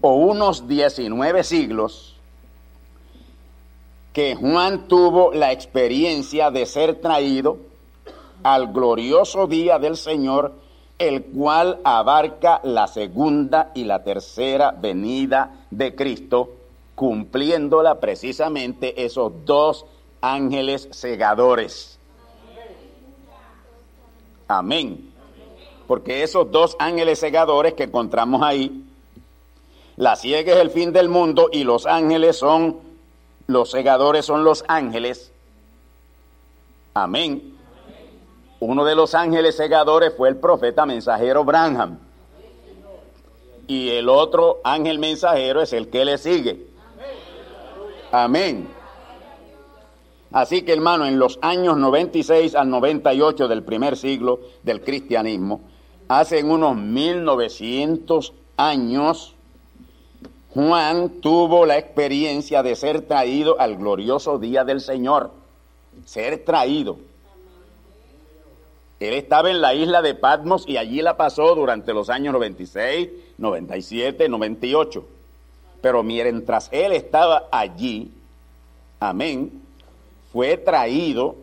o 0.00 0.14
unos 0.14 0.68
19 0.68 1.42
siglos, 1.42 2.14
que 4.12 4.36
Juan 4.36 4.86
tuvo 4.86 5.32
la 5.32 5.50
experiencia 5.50 6.52
de 6.52 6.66
ser 6.66 7.00
traído 7.00 7.56
al 8.44 8.72
glorioso 8.72 9.48
día 9.48 9.80
del 9.80 9.96
Señor, 9.96 10.52
el 10.98 11.24
cual 11.24 11.80
abarca 11.82 12.60
la 12.62 12.86
segunda 12.86 13.72
y 13.74 13.84
la 13.84 14.04
tercera 14.04 14.70
venida 14.70 15.66
de 15.72 15.96
Cristo, 15.96 16.50
cumpliéndola 16.94 17.98
precisamente 17.98 19.04
esos 19.04 19.32
dos 19.44 19.86
ángeles 20.20 20.88
segadores. 20.92 21.98
Amén. 24.46 25.12
Porque 25.88 26.22
esos 26.22 26.50
dos 26.52 26.76
ángeles 26.78 27.18
segadores 27.18 27.74
que 27.74 27.84
encontramos 27.84 28.42
ahí, 28.42 28.84
la 29.96 30.14
ciega 30.14 30.52
es 30.52 30.60
el 30.60 30.70
fin 30.70 30.92
del 30.92 31.08
mundo 31.08 31.48
y 31.50 31.64
los 31.64 31.86
ángeles 31.86 32.36
son 32.36 32.78
los 33.46 33.70
segadores 33.70 34.24
son 34.24 34.44
los 34.44 34.64
ángeles. 34.68 35.32
Amén. 36.94 37.56
Uno 38.60 38.84
de 38.84 38.94
los 38.94 39.14
ángeles 39.14 39.56
segadores 39.56 40.14
fue 40.16 40.28
el 40.28 40.36
profeta 40.36 40.86
mensajero 40.86 41.44
Branham. 41.44 41.98
Y 43.66 43.90
el 43.90 44.08
otro 44.08 44.60
ángel 44.64 44.98
mensajero 44.98 45.62
es 45.62 45.72
el 45.72 45.88
que 45.88 46.04
le 46.04 46.18
sigue. 46.18 46.66
Amén. 48.12 48.68
Así 50.30 50.62
que 50.62 50.72
hermano, 50.72 51.06
en 51.06 51.18
los 51.18 51.38
años 51.42 51.76
96 51.76 52.54
al 52.54 52.68
98 52.68 53.48
del 53.48 53.62
primer 53.62 53.96
siglo 53.96 54.40
del 54.62 54.82
cristianismo, 54.82 55.60
hace 56.08 56.42
unos 56.42 56.76
1900 56.76 58.32
años, 58.56 59.34
Juan 60.52 61.20
tuvo 61.20 61.66
la 61.66 61.78
experiencia 61.78 62.62
de 62.62 62.76
ser 62.76 63.02
traído 63.02 63.60
al 63.60 63.76
glorioso 63.76 64.38
día 64.38 64.64
del 64.64 64.80
Señor. 64.80 65.30
Ser 66.04 66.44
traído. 66.44 66.98
Él 69.08 69.14
estaba 69.14 69.50
en 69.50 69.60
la 69.60 69.74
isla 69.74 70.02
de 70.02 70.14
Patmos 70.14 70.64
y 70.66 70.76
allí 70.76 71.02
la 71.02 71.16
pasó 71.16 71.54
durante 71.54 71.92
los 71.92 72.10
años 72.10 72.32
96, 72.32 73.10
97, 73.38 74.28
98. 74.28 75.04
Pero 75.80 76.02
mientras 76.02 76.68
él 76.72 76.92
estaba 76.92 77.44
allí, 77.52 78.10
amén, 79.00 79.62
fue 80.32 80.56
traído 80.56 81.36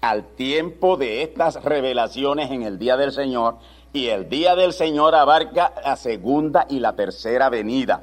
al 0.00 0.24
tiempo 0.24 0.96
de 0.96 1.22
estas 1.22 1.62
revelaciones 1.64 2.50
en 2.50 2.62
el 2.62 2.78
día 2.78 2.96
del 2.96 3.12
Señor 3.12 3.56
y 3.92 4.08
el 4.08 4.28
día 4.28 4.54
del 4.54 4.72
Señor 4.72 5.14
abarca 5.14 5.72
la 5.84 5.96
segunda 5.96 6.66
y 6.68 6.78
la 6.78 6.94
tercera 6.94 7.48
venida. 7.48 8.02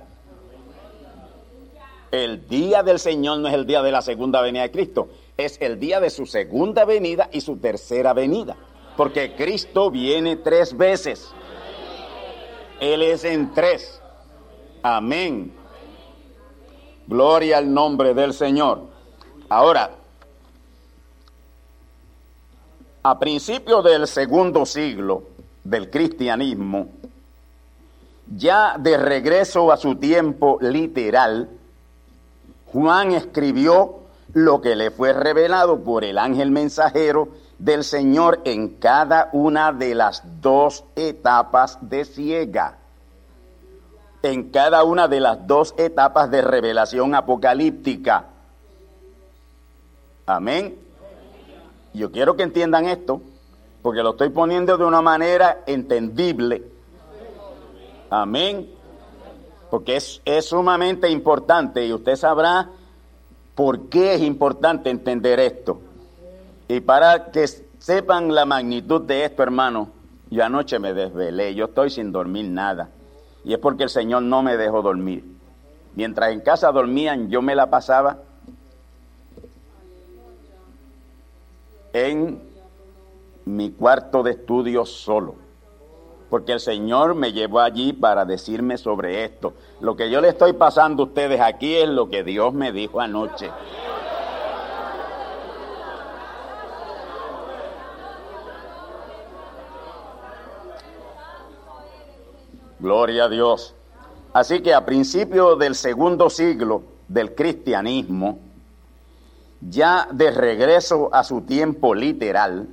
El 2.12 2.48
día 2.48 2.82
del 2.82 3.00
Señor 3.00 3.40
no 3.40 3.48
es 3.48 3.54
el 3.54 3.66
día 3.66 3.82
de 3.82 3.92
la 3.92 4.02
segunda 4.02 4.42
venida 4.42 4.64
de 4.64 4.72
Cristo, 4.72 5.10
es 5.38 5.58
el 5.62 5.80
día 5.80 6.00
de 6.00 6.10
su 6.10 6.26
segunda 6.26 6.86
venida 6.86 7.30
y 7.32 7.42
su 7.42 7.58
tercera 7.58 8.14
venida, 8.14 8.56
porque 8.96 9.36
Cristo 9.36 9.92
viene 9.92 10.38
tres 10.38 10.76
veces. 10.76 11.32
Él 12.80 13.02
es 13.02 13.24
en 13.24 13.54
tres. 13.54 14.02
Amén. 14.82 15.54
Gloria 17.08 17.58
al 17.58 17.74
nombre 17.74 18.14
del 18.14 18.34
Señor. 18.34 18.88
Ahora, 19.50 19.92
a 23.04 23.20
principios 23.20 23.84
del 23.84 24.08
segundo 24.08 24.66
siglo 24.66 25.24
del 25.64 25.90
cristianismo, 25.90 26.88
ya 28.28 28.78
de 28.80 28.98
regreso 28.98 29.72
a 29.72 29.78
su 29.78 29.96
tiempo 29.96 30.58
literal, 30.62 31.50
Juan 32.72 33.12
escribió 33.12 34.05
lo 34.36 34.60
que 34.60 34.76
le 34.76 34.92
fue 34.92 35.14
revelado 35.14 35.82
por 35.82 36.04
el 36.04 36.18
ángel 36.18 36.52
mensajero 36.52 37.30
del 37.58 37.86
Señor 37.86 38.42
en 38.44 38.76
cada 38.76 39.30
una 39.32 39.72
de 39.72 39.96
las 39.96 40.42
dos 40.42 40.84
etapas 40.98 41.78
de 41.82 42.04
ciega, 42.04 42.78
en 44.22 44.52
cada 44.52 44.84
una 44.84 45.08
de 45.08 45.22
las 45.22 45.48
dos 45.48 45.74
etapas 45.78 46.30
de 46.32 46.42
revelación 46.42 47.16
apocalíptica. 47.16 48.26
Amén. 50.26 50.80
Yo 51.94 52.12
quiero 52.12 52.36
que 52.36 52.44
entiendan 52.44 52.88
esto, 52.88 53.22
porque 53.82 54.04
lo 54.04 54.12
estoy 54.12 54.30
poniendo 54.30 54.78
de 54.78 54.84
una 54.84 55.02
manera 55.02 55.64
entendible. 55.66 56.62
Amén. 58.10 58.70
Porque 59.72 59.96
es, 59.96 60.22
es 60.26 60.50
sumamente 60.50 61.10
importante 61.10 61.86
y 61.86 61.94
usted 61.94 62.18
sabrá 62.18 62.70
por 63.56 63.90
qué 63.90 64.16
es 64.16 64.22
importante 64.22 64.90
entender 64.90 65.40
esto. 65.40 65.80
Y 66.68 66.82
para 66.82 67.32
que 67.32 67.48
sepan 67.48 68.34
la 68.36 68.46
magnitud 68.46 69.02
de 69.02 69.26
esto, 69.26 69.44
hermano, 69.44 69.90
yo 70.30 70.44
anoche 70.44 70.80
me 70.80 70.94
desvelé, 70.94 71.56
yo 71.56 71.66
estoy 71.66 71.90
sin 71.90 72.12
dormir 72.12 72.46
nada. 72.46 72.90
Y 73.44 73.54
es 73.54 73.60
porque 73.60 73.84
el 73.84 73.90
Señor 73.90 74.24
no 74.24 74.42
me 74.42 74.58
dejó 74.58 74.82
dormir. 74.82 75.24
Mientras 75.96 76.32
en 76.32 76.42
casa 76.42 76.72
dormían, 76.72 77.30
yo 77.30 77.42
me 77.42 77.56
la 77.56 77.70
pasaba 77.70 78.18
en 81.94 82.42
mi 83.46 83.72
cuarto 83.72 84.22
de 84.24 84.32
estudio 84.32 84.86
solo, 84.86 85.36
porque 86.30 86.52
el 86.52 86.60
Señor 86.60 87.16
me 87.16 87.32
llevó 87.32 87.62
allí 87.62 87.94
para 87.94 88.26
decirme 88.26 88.78
sobre 88.78 89.24
esto. 89.24 89.54
Lo 89.82 89.96
que 89.96 90.10
yo 90.10 90.22
le 90.22 90.30
estoy 90.30 90.54
pasando 90.54 91.04
a 91.04 91.06
ustedes 91.08 91.42
aquí 91.42 91.76
es 91.76 91.90
lo 91.90 92.10
que 92.10 92.24
Dios 92.24 92.54
me 92.54 92.72
dijo 92.72 93.02
anoche. 93.02 93.52
Gloria 102.80 103.26
a 103.26 103.30
Dios. 103.30 103.76
Así 104.34 104.62
que 104.62 104.74
a 104.74 104.86
principios 104.86 105.58
del 105.60 105.76
segundo 105.76 106.30
siglo 106.30 106.84
del 107.08 107.36
cristianismo, 107.36 108.40
ya 109.62 110.08
de 110.12 110.32
regreso 110.32 111.10
a 111.14 111.24
su 111.24 111.42
tiempo 111.42 111.96
literal, 111.96 112.68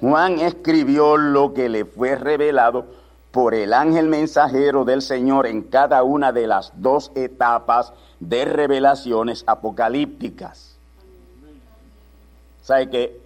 Juan 0.00 0.40
escribió 0.40 1.16
lo 1.16 1.52
que 1.52 1.68
le 1.68 1.84
fue 1.84 2.16
revelado 2.16 2.86
por 3.34 3.52
el 3.52 3.72
ángel 3.72 4.06
mensajero 4.06 4.84
del 4.84 5.02
Señor 5.02 5.48
en 5.48 5.62
cada 5.62 6.04
una 6.04 6.30
de 6.30 6.46
las 6.46 6.72
dos 6.76 7.10
etapas 7.16 7.92
de 8.20 8.44
revelaciones 8.44 9.42
apocalípticas. 9.48 10.78
¿Sabe 12.62 12.90
que 12.90 13.20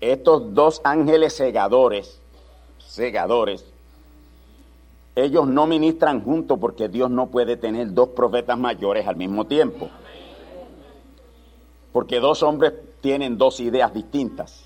estos 0.00 0.52
dos 0.52 0.80
ángeles 0.82 1.34
segadores, 1.34 2.20
segadores, 2.80 3.64
ellos 5.14 5.46
no 5.46 5.68
ministran 5.68 6.24
juntos 6.24 6.58
porque 6.60 6.88
Dios 6.88 7.08
no 7.08 7.28
puede 7.28 7.56
tener 7.56 7.94
dos 7.94 8.08
profetas 8.08 8.58
mayores 8.58 9.06
al 9.06 9.14
mismo 9.14 9.46
tiempo? 9.46 9.88
Porque 11.92 12.18
dos 12.18 12.42
hombres 12.42 12.72
tienen 13.00 13.38
dos 13.38 13.60
ideas 13.60 13.94
distintas. 13.94 14.64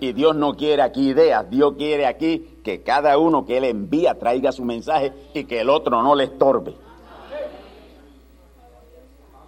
Y 0.00 0.12
Dios 0.12 0.34
no 0.34 0.56
quiere 0.56 0.82
aquí 0.82 1.10
ideas, 1.10 1.48
Dios 1.48 1.74
quiere 1.78 2.06
aquí 2.06 2.55
que 2.66 2.82
cada 2.82 3.16
uno 3.16 3.46
que 3.46 3.58
Él 3.58 3.62
envía 3.62 4.18
traiga 4.18 4.50
su 4.50 4.64
mensaje 4.64 5.12
y 5.34 5.44
que 5.44 5.60
el 5.60 5.70
otro 5.70 6.02
no 6.02 6.16
le 6.16 6.24
estorbe. 6.24 6.74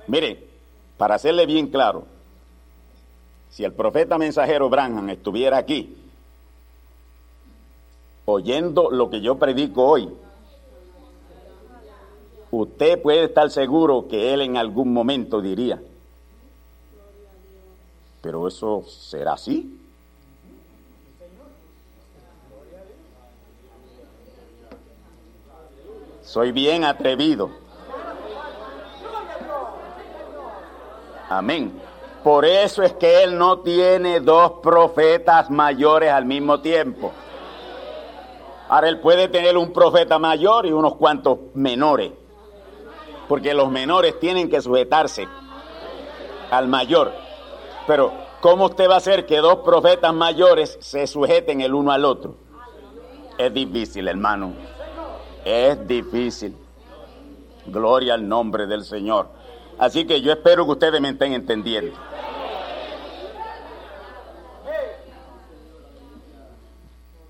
Mire, 0.07 0.47
para 0.97 1.17
hacerle 1.17 1.45
bien 1.45 1.67
claro, 1.67 2.05
si 3.51 3.65
el 3.65 3.73
profeta 3.73 4.19
mensajero 4.19 4.71
Branham 4.71 5.11
estuviera 5.11 5.57
aquí, 5.59 5.97
oyendo 8.25 8.89
lo 8.89 9.11
que 9.11 9.21
yo 9.21 9.37
predico 9.37 9.85
hoy, 9.85 10.09
usted 12.53 13.03
puede 13.03 13.25
estar 13.25 13.51
seguro 13.51 14.07
que 14.07 14.33
él 14.33 14.43
en 14.43 14.57
algún 14.57 14.93
momento 14.93 15.41
diría, 15.41 15.83
pero 18.23 18.47
eso 18.47 18.85
será 18.87 19.33
así. 19.33 19.78
Soy 26.29 26.53
bien 26.53 26.85
atrevido. 26.85 27.49
Amén. 31.31 31.81
Por 32.23 32.45
eso 32.45 32.83
es 32.83 32.93
que 32.93 33.23
Él 33.23 33.39
no 33.39 33.61
tiene 33.61 34.21
dos 34.21 34.61
profetas 34.63 35.49
mayores 35.49 36.13
al 36.13 36.27
mismo 36.27 36.61
tiempo. 36.61 37.13
Ahora 38.69 38.91
Él 38.91 39.01
puede 39.01 39.29
tener 39.29 39.57
un 39.57 39.73
profeta 39.73 40.19
mayor 40.19 40.67
y 40.67 40.73
unos 40.73 40.97
cuantos 40.97 41.39
menores. 41.55 42.13
Porque 43.27 43.55
los 43.55 43.71
menores 43.71 44.21
tienen 44.21 44.51
que 44.51 44.61
sujetarse 44.61 45.27
al 46.51 46.69
mayor. 46.69 47.11
Pero, 47.87 48.13
¿cómo 48.43 48.67
usted 48.67 48.87
va 48.87 48.97
a 48.97 48.99
hacer 48.99 49.25
que 49.25 49.39
dos 49.39 49.61
profetas 49.65 50.13
mayores 50.13 50.77
se 50.83 51.07
sujeten 51.07 51.63
el 51.63 51.73
uno 51.73 51.91
al 51.91 52.05
otro? 52.05 52.35
Es 53.39 53.55
difícil, 53.55 54.09
hermano. 54.09 54.78
Es 55.45 55.87
difícil. 55.87 56.57
Gloria 57.67 58.15
al 58.15 58.29
nombre 58.29 58.67
del 58.67 58.85
Señor. 58.85 59.29
Así 59.79 60.07
que 60.07 60.21
yo 60.21 60.33
espero 60.33 60.65
que 60.65 60.73
ustedes 60.73 61.01
me 61.01 61.11
estén 61.11 61.33
entendiendo. 61.33 61.97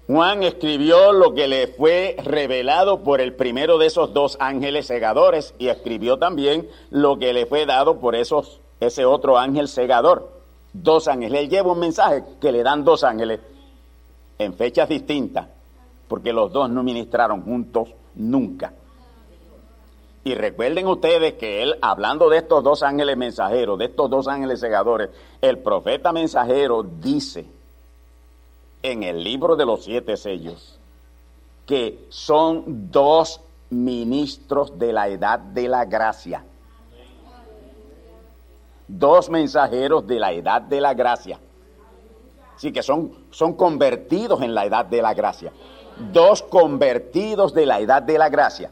Juan 0.06 0.42
escribió 0.42 1.12
lo 1.12 1.34
que 1.34 1.48
le 1.48 1.66
fue 1.66 2.16
revelado 2.24 3.02
por 3.02 3.20
el 3.20 3.34
primero 3.34 3.76
de 3.76 3.86
esos 3.86 4.14
dos 4.14 4.38
ángeles 4.40 4.86
segadores 4.86 5.54
y 5.58 5.68
escribió 5.68 6.18
también 6.18 6.66
lo 6.90 7.18
que 7.18 7.34
le 7.34 7.44
fue 7.44 7.66
dado 7.66 8.00
por 8.00 8.14
esos, 8.14 8.60
ese 8.80 9.04
otro 9.04 9.36
ángel 9.36 9.68
segador 9.68 10.38
dos 10.72 11.08
ángeles. 11.08 11.40
Él 11.40 11.48
lleva 11.48 11.72
un 11.72 11.80
mensaje 11.80 12.24
que 12.40 12.52
le 12.52 12.62
dan 12.62 12.84
dos 12.84 13.04
ángeles 13.04 13.40
en 14.38 14.54
fechas 14.54 14.88
distintas, 14.88 15.48
porque 16.08 16.32
los 16.32 16.52
dos 16.52 16.70
no 16.70 16.82
ministraron 16.82 17.42
juntos 17.42 17.90
nunca. 18.14 18.72
Y 20.24 20.34
recuerden 20.34 20.86
ustedes 20.86 21.34
que 21.34 21.62
él, 21.62 21.76
hablando 21.80 22.28
de 22.28 22.38
estos 22.38 22.62
dos 22.62 22.82
ángeles 22.82 23.16
mensajeros, 23.16 23.78
de 23.78 23.86
estos 23.86 24.10
dos 24.10 24.28
ángeles 24.28 24.60
segadores, 24.60 25.10
el 25.40 25.58
profeta 25.58 26.12
mensajero 26.12 26.82
dice 26.82 27.46
en 28.82 29.02
el 29.02 29.22
libro 29.22 29.56
de 29.56 29.66
los 29.66 29.84
siete 29.84 30.16
sellos 30.16 30.78
que 31.66 32.06
son 32.08 32.90
dos 32.90 33.40
ministros 33.70 34.78
de 34.78 34.92
la 34.92 35.08
edad 35.08 35.38
de 35.38 35.68
la 35.68 35.84
gracia. 35.84 36.44
Dos 38.86 39.28
mensajeros 39.28 40.06
de 40.06 40.18
la 40.18 40.32
edad 40.32 40.62
de 40.62 40.80
la 40.80 40.94
gracia. 40.94 41.38
Así 42.56 42.72
que 42.72 42.82
son, 42.82 43.12
son 43.30 43.52
convertidos 43.52 44.40
en 44.40 44.54
la 44.54 44.64
edad 44.64 44.86
de 44.86 45.02
la 45.02 45.12
gracia. 45.12 45.52
Dos 46.12 46.42
convertidos 46.42 47.54
de 47.54 47.66
la 47.66 47.80
edad 47.80 48.02
de 48.02 48.18
la 48.18 48.28
gracia. 48.28 48.70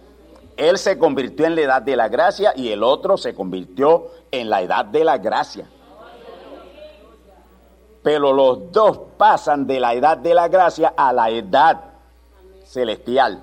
Él 0.56 0.78
se 0.78 0.98
convirtió 0.98 1.46
en 1.46 1.54
la 1.54 1.60
edad 1.62 1.82
de 1.82 1.96
la 1.96 2.08
gracia 2.08 2.52
y 2.56 2.70
el 2.70 2.82
otro 2.82 3.16
se 3.16 3.34
convirtió 3.34 4.10
en 4.30 4.48
la 4.48 4.62
edad 4.62 4.86
de 4.86 5.04
la 5.04 5.18
gracia. 5.18 5.68
Pero 8.02 8.32
los 8.32 8.72
dos 8.72 9.00
pasan 9.16 9.66
de 9.66 9.80
la 9.80 9.92
edad 9.92 10.16
de 10.16 10.32
la 10.32 10.48
gracia 10.48 10.94
a 10.96 11.12
la 11.12 11.28
edad 11.28 11.80
celestial. 12.64 13.42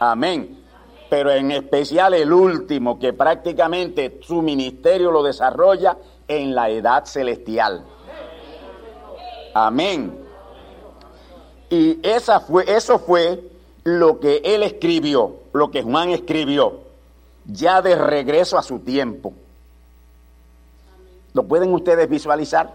Amén. 0.00 0.64
Pero 1.08 1.30
en 1.30 1.52
especial 1.52 2.14
el 2.14 2.32
último, 2.32 2.98
que 2.98 3.12
prácticamente 3.12 4.18
su 4.22 4.42
ministerio 4.42 5.10
lo 5.10 5.22
desarrolla 5.22 5.96
en 6.26 6.54
la 6.54 6.68
edad 6.68 7.04
celestial. 7.04 7.84
Amén. 9.54 10.25
Y 11.70 11.98
esa 12.02 12.40
fue, 12.40 12.64
eso 12.68 12.98
fue 12.98 13.42
lo 13.84 14.20
que 14.20 14.40
él 14.44 14.62
escribió, 14.62 15.36
lo 15.52 15.70
que 15.70 15.82
Juan 15.82 16.10
escribió, 16.10 16.80
ya 17.44 17.82
de 17.82 17.94
regreso 17.96 18.58
a 18.58 18.62
su 18.62 18.80
tiempo. 18.80 19.32
¿Lo 21.32 21.44
pueden 21.44 21.72
ustedes 21.72 22.08
visualizar? 22.08 22.72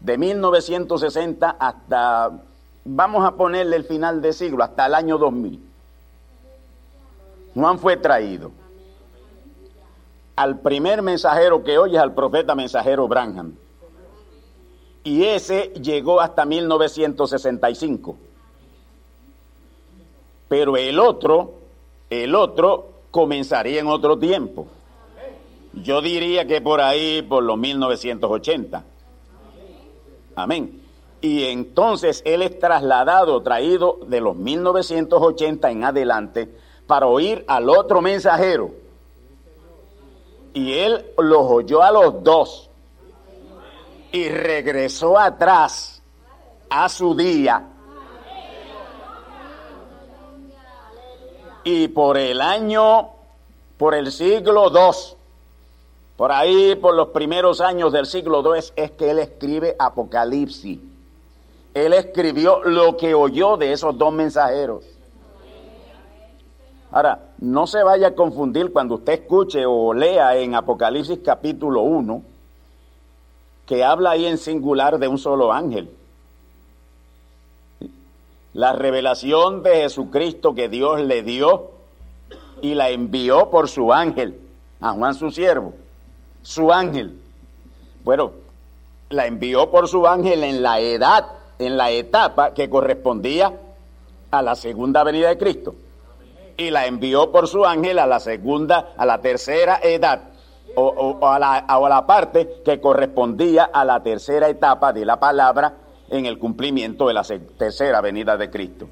De 0.00 0.18
1960 0.18 1.56
hasta, 1.58 2.30
vamos 2.84 3.24
a 3.26 3.32
ponerle 3.32 3.76
el 3.76 3.84
final 3.84 4.20
de 4.20 4.32
siglo, 4.32 4.64
hasta 4.64 4.86
el 4.86 4.94
año 4.94 5.18
2000. 5.18 5.60
Juan 7.54 7.78
fue 7.78 7.96
traído. 7.96 8.50
Al 10.36 10.60
primer 10.60 11.02
mensajero 11.02 11.62
que 11.62 11.78
hoy 11.78 11.96
es 11.96 12.02
al 12.02 12.14
profeta 12.14 12.54
mensajero 12.54 13.06
Branham. 13.06 13.54
Y 15.04 15.24
ese 15.24 15.72
llegó 15.80 16.20
hasta 16.20 16.44
1965 16.44 18.16
pero 20.52 20.76
el 20.76 20.98
otro, 20.98 21.54
el 22.10 22.34
otro 22.34 23.04
comenzaría 23.10 23.80
en 23.80 23.86
otro 23.86 24.18
tiempo. 24.18 24.66
Yo 25.72 26.02
diría 26.02 26.46
que 26.46 26.60
por 26.60 26.82
ahí, 26.82 27.22
por 27.22 27.42
los 27.42 27.56
1980. 27.56 28.84
Amén. 30.34 30.82
Y 31.22 31.44
entonces 31.44 32.20
él 32.26 32.42
es 32.42 32.58
trasladado, 32.58 33.40
traído 33.40 34.00
de 34.06 34.20
los 34.20 34.36
1980 34.36 35.70
en 35.70 35.84
adelante 35.84 36.54
para 36.86 37.06
oír 37.06 37.46
al 37.48 37.70
otro 37.70 38.02
mensajero. 38.02 38.72
Y 40.52 40.74
él 40.74 41.06
los 41.16 41.46
oyó 41.50 41.82
a 41.82 41.90
los 41.90 42.22
dos 42.22 42.68
y 44.12 44.28
regresó 44.28 45.18
atrás 45.18 46.02
a 46.68 46.88
su 46.88 47.14
día 47.14 47.72
y 51.64 51.88
por 51.88 52.18
el 52.18 52.40
año, 52.40 53.10
por 53.76 53.94
el 53.94 54.10
siglo 54.10 54.70
II, 54.70 55.16
por 56.16 56.32
ahí, 56.32 56.76
por 56.76 56.94
los 56.94 57.08
primeros 57.08 57.60
años 57.60 57.92
del 57.92 58.06
siglo 58.06 58.42
II, 58.44 58.72
es, 58.76 58.90
que 58.92 59.10
él 59.10 59.18
escribe 59.18 59.76
Apocalipsis. 59.78 60.78
Él 61.74 61.92
escribió 61.94 62.62
lo 62.64 62.96
que 62.96 63.14
oyó 63.14 63.56
de 63.56 63.72
esos 63.72 63.96
dos 63.96 64.12
mensajeros. 64.12 64.84
Ahora, 66.90 67.30
no 67.38 67.66
se 67.66 67.82
vaya 67.82 68.08
a 68.08 68.14
confundir 68.14 68.70
cuando 68.72 68.96
usted 68.96 69.14
escuche 69.14 69.64
o 69.64 69.94
lea 69.94 70.36
en 70.36 70.54
Apocalipsis 70.54 71.20
capítulo 71.24 71.80
1, 71.82 72.22
que 73.66 73.84
habla 73.84 74.10
ahí 74.12 74.26
en 74.26 74.38
singular 74.38 74.98
de 74.98 75.08
un 75.08 75.18
solo 75.18 75.52
ángel. 75.52 75.90
La 78.54 78.72
revelación 78.72 79.62
de 79.62 79.82
Jesucristo 79.82 80.54
que 80.54 80.68
Dios 80.68 81.00
le 81.00 81.22
dio 81.22 81.70
y 82.60 82.74
la 82.74 82.90
envió 82.90 83.50
por 83.50 83.68
su 83.68 83.92
ángel, 83.92 84.38
a 84.80 84.92
Juan 84.92 85.14
su 85.14 85.30
siervo, 85.30 85.74
su 86.42 86.72
ángel. 86.72 87.18
Bueno, 88.04 88.32
la 89.08 89.26
envió 89.26 89.70
por 89.70 89.88
su 89.88 90.06
ángel 90.06 90.44
en 90.44 90.62
la 90.62 90.80
edad, 90.80 91.26
en 91.58 91.76
la 91.76 91.90
etapa 91.90 92.52
que 92.52 92.68
correspondía 92.68 93.52
a 94.30 94.42
la 94.42 94.54
segunda 94.54 95.04
venida 95.04 95.28
de 95.28 95.38
Cristo. 95.38 95.74
Y 96.56 96.70
la 96.70 96.86
envió 96.86 97.32
por 97.32 97.48
su 97.48 97.64
ángel 97.64 97.98
a 97.98 98.06
la 98.06 98.20
segunda, 98.20 98.92
a 98.96 99.06
la 99.06 99.20
tercera 99.20 99.80
edad, 99.82 100.31
o, 100.74 101.18
a, 101.26 101.38
la, 101.38 101.58
a 101.58 101.88
la 101.88 102.06
parte 102.06 102.60
que 102.64 102.80
correspondía 102.80 103.64
a 103.64 103.84
la 103.84 104.02
tercera 104.02 104.48
etapa 104.48 104.92
de 104.92 105.04
la 105.04 105.18
palabra 105.18 105.74
en 106.08 106.26
el 106.26 106.38
cumplimiento 106.38 107.08
de 107.08 107.14
la 107.14 107.22
tercera 107.22 108.00
venida 108.00 108.36
de 108.36 108.50
Cristo. 108.50 108.88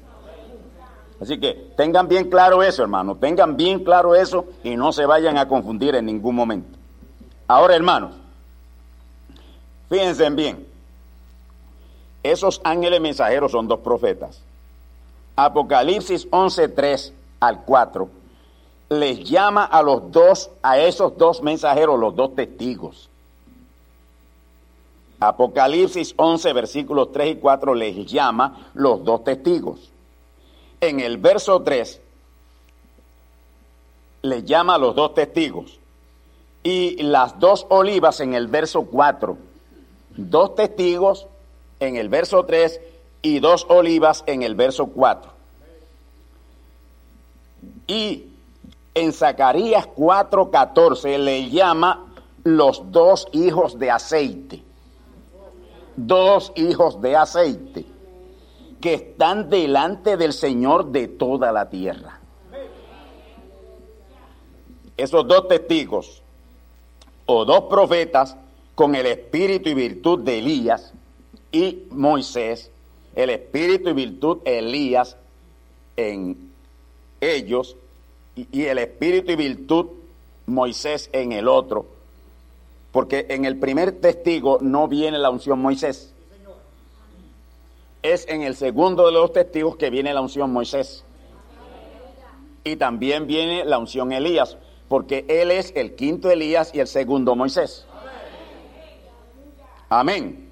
Así 1.21 1.39
que 1.39 1.71
tengan 1.77 2.07
bien 2.07 2.29
claro 2.29 2.63
eso, 2.63 2.81
hermanos, 2.81 3.19
tengan 3.19 3.55
bien 3.55 3.83
claro 3.83 4.15
eso 4.15 4.45
y 4.63 4.75
no 4.75 4.91
se 4.91 5.05
vayan 5.05 5.37
a 5.37 5.47
confundir 5.47 5.93
en 5.95 6.07
ningún 6.07 6.35
momento. 6.35 6.79
Ahora, 7.47 7.75
hermanos, 7.75 8.15
fíjense 9.87 10.27
bien, 10.31 10.65
esos 12.23 12.59
ángeles 12.63 13.01
mensajeros 13.01 13.51
son 13.51 13.67
dos 13.67 13.81
profetas. 13.81 14.41
Apocalipsis 15.35 16.27
11:3 16.31 17.13
al 17.39 17.63
4 17.65 18.20
les 18.91 19.23
llama 19.23 19.63
a 19.63 19.81
los 19.81 20.11
dos, 20.11 20.51
a 20.61 20.77
esos 20.77 21.17
dos 21.17 21.41
mensajeros, 21.41 21.97
los 21.97 22.13
dos 22.13 22.35
testigos. 22.35 23.09
Apocalipsis 25.17 26.13
11, 26.17 26.51
versículos 26.51 27.13
3 27.13 27.37
y 27.37 27.39
4 27.39 27.73
les 27.73 28.05
llama 28.05 28.69
los 28.73 29.05
dos 29.05 29.23
testigos. 29.23 29.91
En 30.81 30.99
el 30.99 31.19
verso 31.19 31.61
3 31.61 32.01
les 34.23 34.43
llama 34.43 34.75
a 34.75 34.77
los 34.77 34.93
dos 34.93 35.13
testigos. 35.13 35.79
Y 36.61 37.01
las 37.01 37.39
dos 37.39 37.65
olivas 37.69 38.19
en 38.19 38.33
el 38.33 38.47
verso 38.47 38.83
4. 38.83 39.37
Dos 40.17 40.55
testigos 40.55 41.27
en 41.79 41.95
el 41.95 42.09
verso 42.09 42.43
3 42.43 42.81
y 43.21 43.39
dos 43.39 43.65
olivas 43.69 44.25
en 44.27 44.43
el 44.43 44.55
verso 44.55 44.87
4. 44.87 45.31
Y 47.87 48.30
en 48.93 49.13
Zacarías 49.13 49.87
4:14 49.95 51.17
le 51.17 51.49
llama 51.49 52.13
los 52.43 52.91
dos 52.91 53.27
hijos 53.31 53.77
de 53.77 53.91
aceite 53.91 54.63
dos 55.95 56.51
hijos 56.55 57.01
de 57.01 57.15
aceite 57.15 57.85
que 58.79 58.93
están 58.95 59.49
delante 59.49 60.17
del 60.17 60.33
Señor 60.33 60.91
de 60.91 61.07
toda 61.07 61.51
la 61.51 61.69
tierra. 61.69 62.19
Esos 64.97 65.27
dos 65.27 65.47
testigos 65.47 66.21
o 67.25 67.45
dos 67.45 67.65
profetas 67.65 68.35
con 68.75 68.95
el 68.95 69.05
espíritu 69.05 69.69
y 69.69 69.73
virtud 69.73 70.19
de 70.19 70.39
Elías 70.39 70.93
y 71.51 71.83
Moisés, 71.91 72.71
el 73.15 73.29
espíritu 73.29 73.89
y 73.89 73.93
virtud 73.93 74.37
de 74.43 74.59
Elías 74.59 75.17
en 75.95 76.51
ellos 77.19 77.75
y, 78.35 78.65
el 78.65 78.77
espíritu 78.77 79.31
y 79.31 79.35
virtud 79.35 79.87
Moisés 80.45 81.09
en 81.13 81.31
el 81.31 81.47
otro 81.47 82.01
porque 82.91 83.25
en 83.29 83.45
el 83.45 83.57
primer 83.57 83.93
testigo 84.01 84.57
no 84.61 84.87
viene 84.87 85.17
la 85.17 85.29
unción 85.29 85.61
Moisés. 85.61 86.13
Es 88.03 88.27
en 88.27 88.41
el 88.41 88.55
segundo 88.55 89.05
de 89.05 89.11
los 89.11 89.31
testigos 89.31 89.77
que 89.77 89.89
viene 89.89 90.13
la 90.13 90.21
unción 90.21 90.51
Moisés. 90.51 91.03
Y 92.63 92.75
también 92.75 93.27
viene 93.27 93.63
la 93.63 93.77
unción 93.79 94.11
Elías, 94.11 94.57
porque 94.87 95.25
él 95.27 95.51
es 95.51 95.71
el 95.75 95.95
quinto 95.95 96.29
Elías 96.29 96.71
y 96.73 96.79
el 96.79 96.87
segundo 96.87 97.35
Moisés. 97.35 97.85
Amén. 99.87 100.49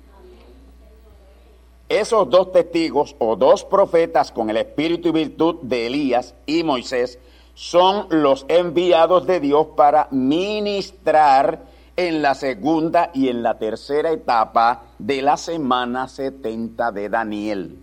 Esos 1.90 2.30
dos 2.30 2.52
testigos 2.52 3.16
o 3.20 3.36
dos 3.36 3.66
profetas 3.66 4.32
con 4.32 4.50
el 4.50 4.58
espíritu 4.58 5.10
y 5.10 5.12
virtud 5.12 5.56
de 5.64 5.88
Elías 5.88 6.36
y 6.46 6.64
Moisés 6.64 7.20
son 7.60 8.08
los 8.10 8.46
enviados 8.48 9.28
de 9.28 9.42
Dios 9.42 9.68
para 9.76 10.08
ministrar 10.12 11.60
en 11.98 12.22
la 12.22 12.34
segunda 12.34 13.12
y 13.14 13.28
en 13.28 13.44
la 13.44 13.60
tercera 13.60 14.12
etapa 14.12 14.84
de 14.98 15.22
la 15.22 15.36
semana 15.36 16.08
70 16.08 16.94
de 16.94 17.10
Daniel. 17.10 17.78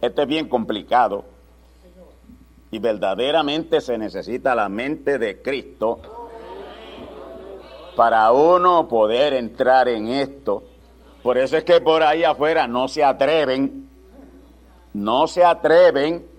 Esto 0.00 0.22
es 0.22 0.28
bien 0.28 0.48
complicado 0.48 1.26
Y 2.72 2.80
verdaderamente 2.80 3.80
se 3.82 3.96
necesita 3.98 4.56
la 4.56 4.68
mente 4.68 5.20
de 5.20 5.40
Cristo 5.40 6.00
para 7.94 8.32
uno 8.32 8.88
poder 8.88 9.34
entrar 9.34 9.88
en 9.88 10.08
esto. 10.08 10.64
Por 11.22 11.38
eso 11.38 11.56
es 11.56 11.62
que 11.62 11.80
por 11.80 12.02
ahí 12.02 12.24
afuera 12.24 12.66
no 12.66 12.88
se 12.88 13.04
atreven, 13.04 13.88
no 14.92 15.28
se 15.28 15.44
atreven, 15.44 16.37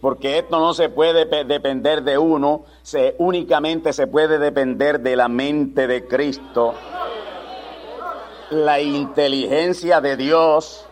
porque 0.00 0.38
esto 0.38 0.58
no 0.58 0.74
se 0.74 0.88
puede 0.88 1.24
depender 1.44 2.02
de 2.02 2.18
uno, 2.18 2.64
se, 2.82 3.14
únicamente 3.18 3.92
se 3.92 4.06
puede 4.06 4.38
depender 4.38 5.00
de 5.00 5.16
la 5.16 5.28
mente 5.28 5.86
de 5.86 6.06
Cristo, 6.06 6.74
la 8.50 8.80
inteligencia 8.80 10.00
de 10.00 10.16
Dios. 10.16 10.84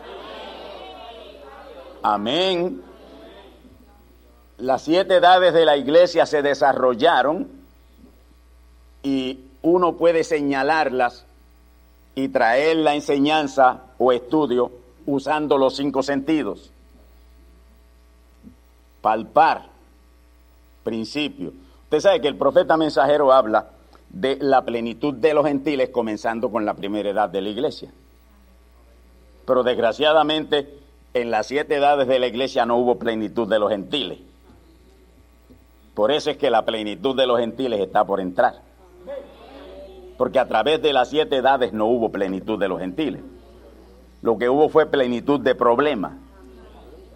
Amén 2.02 2.82
las 4.58 4.82
siete 4.82 5.16
edades 5.16 5.52
de 5.52 5.64
la 5.64 5.76
iglesia 5.76 6.26
se 6.26 6.42
desarrollaron 6.42 7.48
y 9.02 9.40
uno 9.62 9.96
puede 9.96 10.24
señalarlas 10.24 11.26
y 12.14 12.28
traer 12.28 12.78
la 12.78 12.94
enseñanza 12.94 13.82
o 13.98 14.12
estudio 14.12 14.72
usando 15.04 15.58
los 15.58 15.76
cinco 15.76 16.02
sentidos. 16.02 16.72
Palpar, 19.06 19.66
principio. 20.82 21.52
Usted 21.84 22.00
sabe 22.00 22.20
que 22.20 22.26
el 22.26 22.34
profeta 22.34 22.76
mensajero 22.76 23.32
habla 23.32 23.68
de 24.08 24.36
la 24.40 24.64
plenitud 24.64 25.14
de 25.14 25.32
los 25.32 25.46
gentiles 25.46 25.90
comenzando 25.90 26.50
con 26.50 26.64
la 26.64 26.74
primera 26.74 27.10
edad 27.10 27.28
de 27.28 27.40
la 27.40 27.48
iglesia. 27.48 27.88
Pero 29.46 29.62
desgraciadamente 29.62 30.80
en 31.14 31.30
las 31.30 31.46
siete 31.46 31.76
edades 31.76 32.08
de 32.08 32.18
la 32.18 32.26
iglesia 32.26 32.66
no 32.66 32.78
hubo 32.78 32.98
plenitud 32.98 33.48
de 33.48 33.60
los 33.60 33.70
gentiles. 33.70 34.18
Por 35.94 36.10
eso 36.10 36.30
es 36.30 36.36
que 36.36 36.50
la 36.50 36.64
plenitud 36.64 37.16
de 37.16 37.28
los 37.28 37.38
gentiles 37.38 37.78
está 37.78 38.04
por 38.04 38.18
entrar. 38.18 38.54
Porque 40.18 40.40
a 40.40 40.48
través 40.48 40.82
de 40.82 40.92
las 40.92 41.10
siete 41.10 41.36
edades 41.36 41.72
no 41.72 41.86
hubo 41.86 42.10
plenitud 42.10 42.58
de 42.58 42.66
los 42.66 42.80
gentiles. 42.80 43.22
Lo 44.20 44.36
que 44.36 44.48
hubo 44.48 44.68
fue 44.68 44.86
plenitud 44.86 45.38
de 45.38 45.54
problemas, 45.54 46.25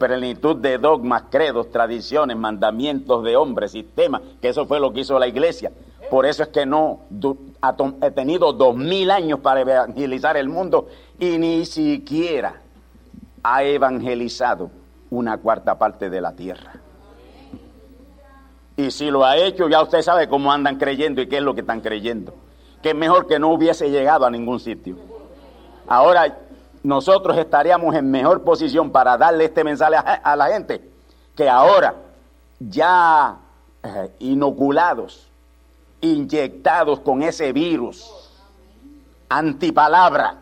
plenitud 0.01 0.57
de 0.57 0.79
dogmas, 0.79 1.25
credos, 1.31 1.71
tradiciones, 1.71 2.37
mandamientos 2.37 3.23
de 3.23 3.37
hombres, 3.37 3.73
sistemas, 3.73 4.23
que 4.41 4.49
eso 4.49 4.67
fue 4.67 4.81
lo 4.81 4.93
que 4.93 5.01
hizo 5.01 5.19
la 5.19 5.29
iglesia. 5.29 5.71
Por 6.11 6.25
eso 6.27 6.43
es 6.43 6.49
que 6.49 6.65
no 6.65 7.01
ha 7.61 8.11
tenido 8.11 8.53
dos 8.55 8.75
mil 8.75 9.11
años 9.11 9.41
para 9.41 9.61
evangelizar 9.61 10.37
el 10.39 10.49
mundo 10.49 10.89
y 11.19 11.39
ni 11.39 11.67
siquiera 11.67 12.55
ha 13.43 13.63
evangelizado 13.63 14.71
una 15.11 15.37
cuarta 15.37 15.79
parte 15.79 16.09
de 16.09 16.21
la 16.21 16.33
tierra. 16.33 16.73
Y 18.77 18.91
si 18.91 19.11
lo 19.11 19.27
ha 19.27 19.37
hecho, 19.37 19.69
ya 19.69 19.83
usted 19.83 20.01
sabe 20.01 20.29
cómo 20.29 20.51
andan 20.51 20.79
creyendo 20.79 21.21
y 21.21 21.29
qué 21.29 21.37
es 21.37 21.43
lo 21.43 21.55
que 21.55 21.61
están 21.61 21.83
creyendo. 21.83 22.35
Que 22.83 22.91
es 22.91 22.97
mejor 22.97 23.27
que 23.27 23.39
no 23.39 23.49
hubiese 23.53 23.91
llegado 23.91 24.25
a 24.25 24.31
ningún 24.31 24.59
sitio. 24.59 24.97
Ahora, 25.87 26.39
nosotros 26.83 27.37
estaríamos 27.37 27.95
en 27.95 28.11
mejor 28.11 28.43
posición 28.43 28.91
para 28.91 29.17
darle 29.17 29.45
este 29.45 29.65
mensaje 29.65 29.97
a, 29.97 30.37
la 30.37 30.47
gente 30.49 30.89
que 31.37 31.49
ahora, 31.49 31.95
ya 32.59 33.37
eh, 33.83 34.11
inoculados, 34.21 35.29
inyectados 36.01 37.01
con 37.01 37.23
ese 37.23 37.53
virus 37.53 38.11
antipalabra 39.29 40.37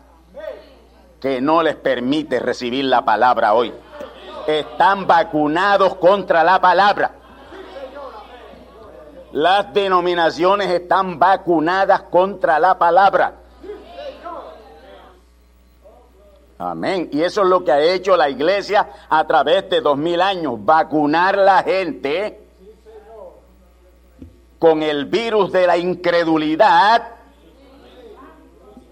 que 1.19 1.41
no 1.41 1.61
les 1.61 1.75
permite 1.75 2.39
recibir 2.39 2.85
la 2.85 3.03
palabra 3.03 3.53
hoy. 3.53 3.73
Están 4.47 5.05
vacunados 5.05 5.95
contra 5.95 6.43
la 6.43 6.59
palabra. 6.59 7.11
Las 9.31 9.71
denominaciones 9.73 10.69
están 10.71 11.19
vacunadas 11.19 12.03
contra 12.03 12.57
la 12.57 12.79
palabra. 12.79 13.38
Amén. 16.61 17.09
Y 17.13 17.21
eso 17.21 17.43
es 17.43 17.47
lo 17.47 17.63
que 17.63 17.71
ha 17.71 17.81
hecho 17.81 18.17
la 18.17 18.29
iglesia 18.29 18.89
a 19.07 19.25
través 19.25 19.69
de 19.69 19.79
dos 19.79 19.97
mil 19.97 20.19
años, 20.19 20.53
vacunar 20.57 21.37
la 21.37 21.63
gente 21.63 22.37
con 24.59 24.83
el 24.83 25.05
virus 25.05 25.53
de 25.53 25.65
la 25.65 25.77
incredulidad 25.77 27.15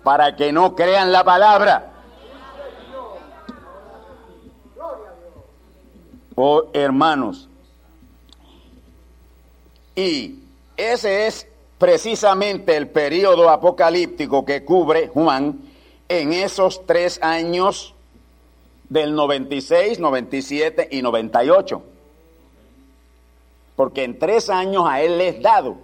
para 0.01 0.33
que 0.37 0.53
no 0.53 0.75
crean 0.75 1.11
la 1.11 1.25
palabra. 1.25 1.91
Oh 6.35 6.69
hermanos, 6.71 7.49
y 9.93 10.39
ese 10.77 11.27
es 11.27 11.47
precisamente 11.77 12.77
el 12.77 12.87
periodo 12.87 13.49
apocalíptico 13.49 14.45
que 14.45 14.63
cubre 14.63 15.09
Juan 15.09 15.66
en 16.09 16.33
esos 16.33 16.85
tres 16.85 17.19
años 17.21 17.93
del 18.89 19.15
96, 19.15 19.99
97 19.99 20.87
y 20.91 21.01
98. 21.01 21.81
Porque 23.75 24.03
en 24.03 24.17
tres 24.17 24.49
años 24.49 24.85
a 24.87 25.01
él 25.01 25.17
les 25.17 25.41
dado. 25.41 25.77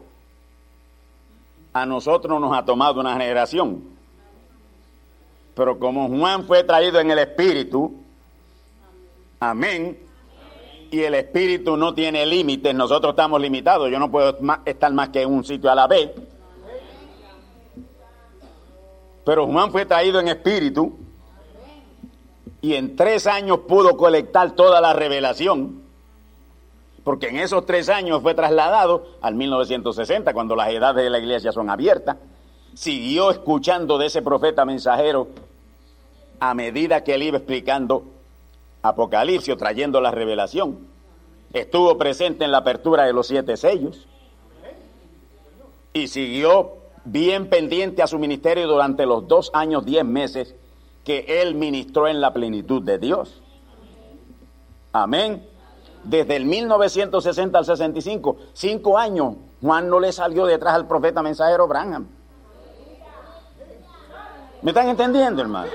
A 1.74 1.86
nosotros 1.86 2.40
nos 2.40 2.56
ha 2.56 2.66
tomado 2.66 3.00
una 3.00 3.14
generación. 3.14 3.84
Pero 5.56 5.80
como 5.80 6.08
Juan 6.08 6.46
fue 6.46 6.64
traído 6.64 7.00
en 7.00 7.12
el 7.12 7.20
Espíritu, 7.20 7.94
amén, 9.40 9.98
y 10.94 11.02
el 11.02 11.16
espíritu 11.16 11.76
no 11.76 11.96
tiene 11.96 12.24
límites, 12.24 12.74
nosotros 12.76 13.14
estamos 13.14 13.42
limitados, 13.42 13.90
yo 13.90 13.98
no 13.98 14.12
puedo 14.12 14.38
estar 14.64 14.94
más 14.94 15.10
que 15.10 15.24
en 15.24 15.34
un 15.34 15.44
sitio 15.44 15.72
a 15.72 15.76
la 15.76 15.88
vez. 15.88 16.12
Pero 19.26 19.48
Juan 19.48 19.72
fue 19.72 19.86
traído 19.86 20.20
en 20.20 20.28
espíritu 20.28 20.94
y 22.62 22.76
en 22.76 22.96
tres 22.96 23.28
años 23.28 23.60
pudo 23.68 23.98
colectar 23.98 24.52
toda 24.52 24.82
la 24.82 24.94
revelación, 24.94 25.82
porque 27.04 27.28
en 27.28 27.38
esos 27.38 27.66
tres 27.66 27.90
años 27.90 28.22
fue 28.22 28.34
trasladado 28.34 29.06
al 29.22 29.36
1960, 29.36 30.34
cuando 30.34 30.56
las 30.56 30.70
edades 30.70 31.04
de 31.04 31.10
la 31.10 31.20
iglesia 31.20 31.52
son 31.52 31.70
abiertas, 31.70 32.18
siguió 32.74 33.32
escuchando 33.32 33.98
de 33.98 34.08
ese 34.08 34.22
profeta 34.22 34.66
mensajero 34.66 35.28
a 36.40 36.54
medida 36.54 37.04
que 37.04 37.16
él 37.16 37.24
iba 37.24 37.38
explicando 37.38 38.06
Apocalipsis, 38.82 39.56
trayendo 39.56 40.02
la 40.02 40.12
revelación. 40.12 40.88
Estuvo 41.54 41.98
presente 41.98 42.44
en 42.44 42.52
la 42.52 42.58
apertura 42.60 43.06
de 43.06 43.14
los 43.14 43.28
siete 43.28 43.56
sellos 43.56 44.08
y 45.94 46.08
siguió 46.08 46.83
bien 47.06 47.50
pendiente 47.50 48.02
a 48.02 48.08
su 48.08 48.20
ministerio 48.20 48.68
durante 48.68 49.06
los 49.06 49.28
dos 49.28 49.52
años, 49.54 49.86
diez 49.86 50.06
meses 50.06 50.56
que 51.04 51.42
él 51.42 51.56
ministró 51.56 52.08
en 52.08 52.22
la 52.22 52.34
plenitud 52.34 52.82
de 52.82 52.98
Dios. 52.98 53.42
Amén. 54.94 55.48
Desde 56.04 56.36
el 56.36 56.46
1960 56.46 57.58
al 57.58 57.66
65, 57.66 58.38
cinco 58.54 58.98
años, 58.98 59.36
Juan 59.62 59.90
no 59.90 60.00
le 60.00 60.12
salió 60.12 60.46
detrás 60.46 60.76
al 60.76 60.88
profeta 60.88 61.22
mensajero 61.22 61.68
Branham. 61.68 62.08
¿Me 64.62 64.72
están 64.72 64.90
entendiendo, 64.90 65.42
hermano? 65.42 65.72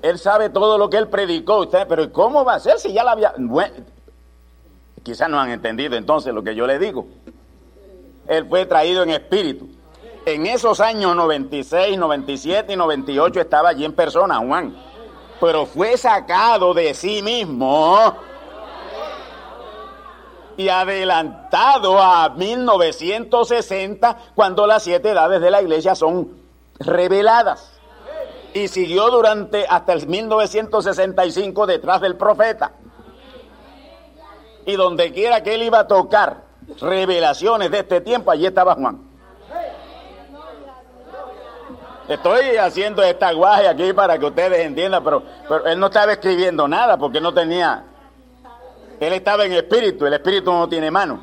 Él 0.00 0.18
sabe 0.18 0.50
todo 0.50 0.76
lo 0.76 0.90
que 0.90 0.98
él 0.98 1.08
predicó, 1.08 1.60
usted, 1.60 1.86
pero 1.88 2.12
¿cómo 2.12 2.44
va 2.44 2.54
a 2.54 2.60
ser 2.60 2.78
si 2.78 2.92
ya 2.92 3.04
la 3.04 3.12
había... 3.12 3.34
Bueno, 3.38 3.74
quizás 5.04 5.28
no 5.28 5.38
han 5.38 5.50
entendido 5.50 5.94
entonces 5.94 6.34
lo 6.34 6.42
que 6.42 6.56
yo 6.56 6.66
le 6.66 6.80
digo. 6.80 7.06
Él 8.26 8.46
fue 8.48 8.66
traído 8.66 9.02
en 9.04 9.10
espíritu. 9.10 9.68
En 10.26 10.46
esos 10.46 10.80
años 10.80 11.14
96, 11.14 11.98
97 11.98 12.72
y 12.72 12.76
98 12.76 13.40
estaba 13.40 13.68
allí 13.68 13.84
en 13.84 13.92
persona, 13.92 14.38
Juan. 14.38 14.74
Pero 15.38 15.66
fue 15.66 15.96
sacado 15.98 16.72
de 16.72 16.94
sí 16.94 17.22
mismo 17.22 18.16
y 20.56 20.68
adelantado 20.68 22.00
a 22.00 22.30
1960 22.30 24.18
cuando 24.34 24.66
las 24.66 24.82
siete 24.84 25.10
edades 25.10 25.40
de 25.40 25.50
la 25.50 25.60
iglesia 25.60 25.94
son 25.94 26.30
reveladas 26.78 27.72
y 28.54 28.68
siguió 28.68 29.10
durante 29.10 29.66
hasta 29.68 29.92
el 29.92 30.06
1965 30.06 31.66
detrás 31.66 32.00
del 32.00 32.16
profeta. 32.16 32.72
Y 34.66 34.76
donde 34.76 35.12
quiera 35.12 35.42
que 35.42 35.54
él 35.54 35.62
iba 35.62 35.80
a 35.80 35.86
tocar 35.86 36.44
revelaciones 36.80 37.70
de 37.70 37.80
este 37.80 38.00
tiempo, 38.00 38.30
allí 38.30 38.46
estaba 38.46 38.74
Juan. 38.74 39.14
Estoy 42.08 42.56
haciendo 42.56 43.02
esta 43.02 43.32
guaje 43.32 43.66
aquí 43.66 43.92
para 43.94 44.18
que 44.18 44.26
ustedes 44.26 44.60
entiendan, 44.60 45.02
pero, 45.02 45.22
pero 45.48 45.66
él 45.66 45.80
no 45.80 45.86
estaba 45.86 46.12
escribiendo 46.12 46.68
nada 46.68 46.98
porque 46.98 47.20
no 47.20 47.32
tenía... 47.32 47.84
Él 49.00 49.12
estaba 49.12 49.44
en 49.44 49.52
espíritu, 49.52 50.06
el 50.06 50.12
espíritu 50.12 50.52
no 50.52 50.68
tiene 50.68 50.90
mano. 50.90 51.20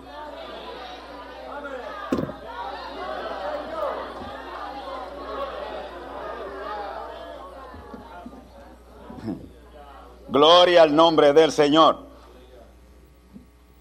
Gloria 10.30 10.84
al 10.84 10.96
nombre 10.96 11.34
del 11.34 11.52
Señor. 11.52 12.11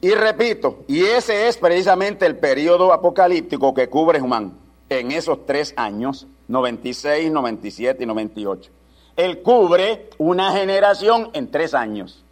Y 0.00 0.10
repito, 0.12 0.84
y 0.88 1.02
ese 1.04 1.48
es 1.48 1.58
precisamente 1.58 2.24
el 2.24 2.38
periodo 2.38 2.92
apocalíptico 2.92 3.74
que 3.74 3.88
cubre 3.88 4.20
Juan 4.20 4.56
en 4.88 5.12
esos 5.12 5.44
tres 5.44 5.74
años, 5.76 6.26
96, 6.48 7.30
97 7.30 8.02
y 8.02 8.06
98. 8.06 8.70
Él 9.16 9.42
cubre 9.42 10.08
una 10.16 10.52
generación 10.52 11.30
en 11.34 11.50
tres 11.50 11.74
años. 11.74 12.24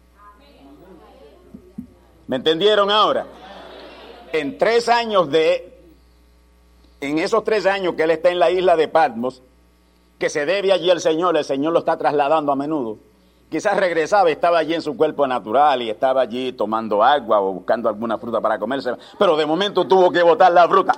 ¿Me 2.25 2.37
entendieron 2.37 2.89
ahora? 2.89 3.27
En 4.33 4.57
tres 4.57 4.89
años 4.89 5.29
de, 5.29 5.79
en 7.01 7.19
esos 7.19 7.43
tres 7.43 7.67
años 7.67 7.93
que 7.93 8.03
él 8.03 8.11
está 8.11 8.29
en 8.29 8.39
la 8.39 8.49
isla 8.49 8.75
de 8.75 8.87
Patmos, 8.87 9.43
que 10.17 10.29
se 10.29 10.45
debe 10.45 10.71
allí 10.71 10.89
al 10.89 11.01
Señor, 11.01 11.37
el 11.37 11.45
Señor 11.45 11.73
lo 11.73 11.79
está 11.79 11.97
trasladando 11.97 12.51
a 12.51 12.55
menudo. 12.55 12.97
Quizás 13.49 13.75
regresaba, 13.77 14.29
estaba 14.29 14.59
allí 14.59 14.75
en 14.75 14.81
su 14.81 14.95
cuerpo 14.95 15.25
natural 15.25 15.81
y 15.81 15.89
estaba 15.89 16.21
allí 16.21 16.53
tomando 16.53 17.03
agua 17.03 17.41
o 17.41 17.53
buscando 17.53 17.89
alguna 17.89 18.17
fruta 18.19 18.39
para 18.39 18.59
comerse, 18.59 18.93
pero 19.17 19.35
de 19.35 19.45
momento 19.45 19.87
tuvo 19.87 20.11
que 20.11 20.21
botar 20.21 20.51
la 20.51 20.67
fruta. 20.67 20.93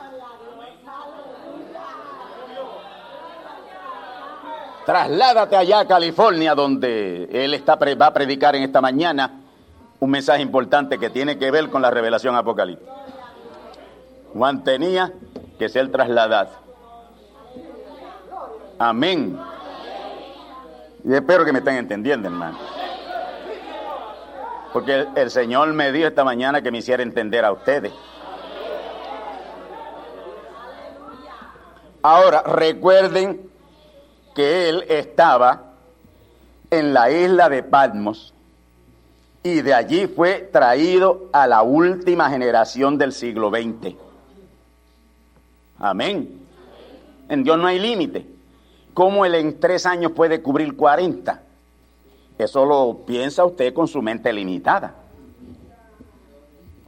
Trasládate 4.85 5.55
allá 5.55 5.79
a 5.79 5.87
California, 5.87 6.53
donde 6.53 7.29
él 7.31 7.53
está, 7.53 7.75
va 7.75 8.07
a 8.07 8.13
predicar 8.13 8.55
en 8.55 8.63
esta 8.63 8.81
mañana 8.81 9.39
un 9.99 10.09
mensaje 10.09 10.41
importante 10.41 10.97
que 10.97 11.09
tiene 11.09 11.37
que 11.37 11.51
ver 11.51 11.69
con 11.69 11.81
la 11.81 11.91
revelación 11.91 12.35
apocalíptica. 12.35 12.91
Juan 14.33 14.63
tenía 14.63 15.13
que 15.57 15.69
ser 15.69 15.89
trasladado. 15.91 16.49
Amén. 18.79 19.39
Y 21.03 21.13
espero 21.13 21.45
que 21.45 21.51
me 21.51 21.59
estén 21.59 21.75
entendiendo, 21.75 22.27
hermano. 22.27 22.57
Porque 24.71 25.07
el, 25.15 25.29
Señor 25.31 25.73
me 25.73 25.91
dijo 25.91 26.07
esta 26.07 26.23
mañana 26.23 26.61
que 26.61 26.71
me 26.71 26.77
hiciera 26.77 27.03
entender 27.03 27.43
a 27.43 27.51
ustedes. 27.51 27.91
Ahora, 32.03 32.41
recuerden 32.43 33.49
que 34.33 34.69
él 34.69 34.85
estaba 34.87 35.73
en 36.69 36.93
la 36.93 37.11
isla 37.11 37.49
de 37.49 37.63
Patmos 37.63 38.33
y 39.43 39.61
de 39.61 39.73
allí 39.73 40.07
fue 40.07 40.49
traído 40.51 41.29
a 41.33 41.47
la 41.47 41.63
última 41.63 42.29
generación 42.29 42.97
del 42.97 43.11
siglo 43.11 43.49
XX. 43.49 43.95
Amén. 45.79 46.39
En 47.27 47.43
Dios 47.43 47.57
no 47.57 47.67
hay 47.67 47.79
límite. 47.79 48.30
¿Cómo 48.93 49.25
él 49.25 49.35
en 49.35 49.59
tres 49.59 49.85
años 49.85 50.11
puede 50.11 50.41
cubrir 50.41 50.75
40? 50.75 51.41
Eso 52.37 52.65
lo 52.65 53.05
piensa 53.05 53.45
usted 53.45 53.73
con 53.73 53.87
su 53.87 54.01
mente 54.01 54.33
limitada. 54.33 54.95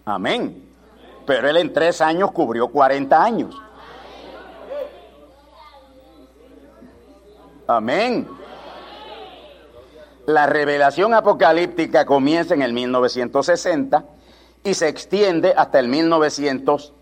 Amén. 0.06 0.70
Pero 1.26 1.50
él 1.50 1.58
en 1.58 1.72
tres 1.72 2.02
años 2.02 2.32
cubrió 2.32 2.68
40 2.68 3.24
años. 3.24 3.62
Amén. 7.68 8.28
La 10.26 10.48
revelación 10.48 11.14
apocalíptica 11.14 12.06
comienza 12.06 12.54
en 12.54 12.62
el 12.62 12.74
1960 12.74 14.06
y 14.64 14.74
se 14.74 14.88
extiende 14.88 15.54
hasta 15.56 15.80
el 15.80 15.88
1900 15.88 16.94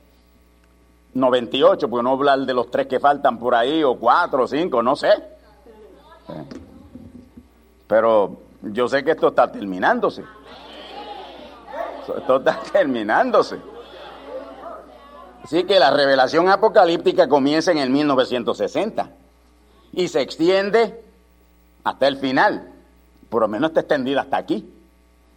98, 1.14 1.90
porque 1.90 2.04
no 2.04 2.12
hablar 2.12 2.40
de 2.40 2.54
los 2.54 2.72
tres 2.72 2.88
que 2.88 3.00
faltan 3.00 3.38
por 3.38 3.54
ahí, 3.54 3.84
o 3.84 3.96
cuatro, 3.96 4.44
o 4.44 4.48
cinco, 4.48 4.82
no 4.82 4.96
sé. 4.96 5.10
Pero 7.88 8.38
yo 8.62 8.88
sé 8.88 9.04
que 9.04 9.12
esto 9.12 9.30
está 9.30 9.52
terminándose. 9.52 10.24
Esto 12.18 12.38
está 12.38 12.60
terminándose. 12.72 13.58
Así 15.44 15.64
que 15.64 15.80
la 15.80 15.92
revelación 15.92 16.50
apocalíptica 16.50 17.28
comienza 17.28 17.72
en 17.72 17.80
el 17.80 17.90
1960 17.90 19.10
y 19.94 20.08
se 20.08 20.22
extiende 20.22 21.04
hasta 21.84 22.08
el 22.08 22.18
final. 22.18 22.72
Por 23.30 23.42
lo 23.42 23.48
menos 23.48 23.72
está 23.72 23.82
extendida 23.82 24.22
hasta 24.22 24.38
aquí. 24.38 24.72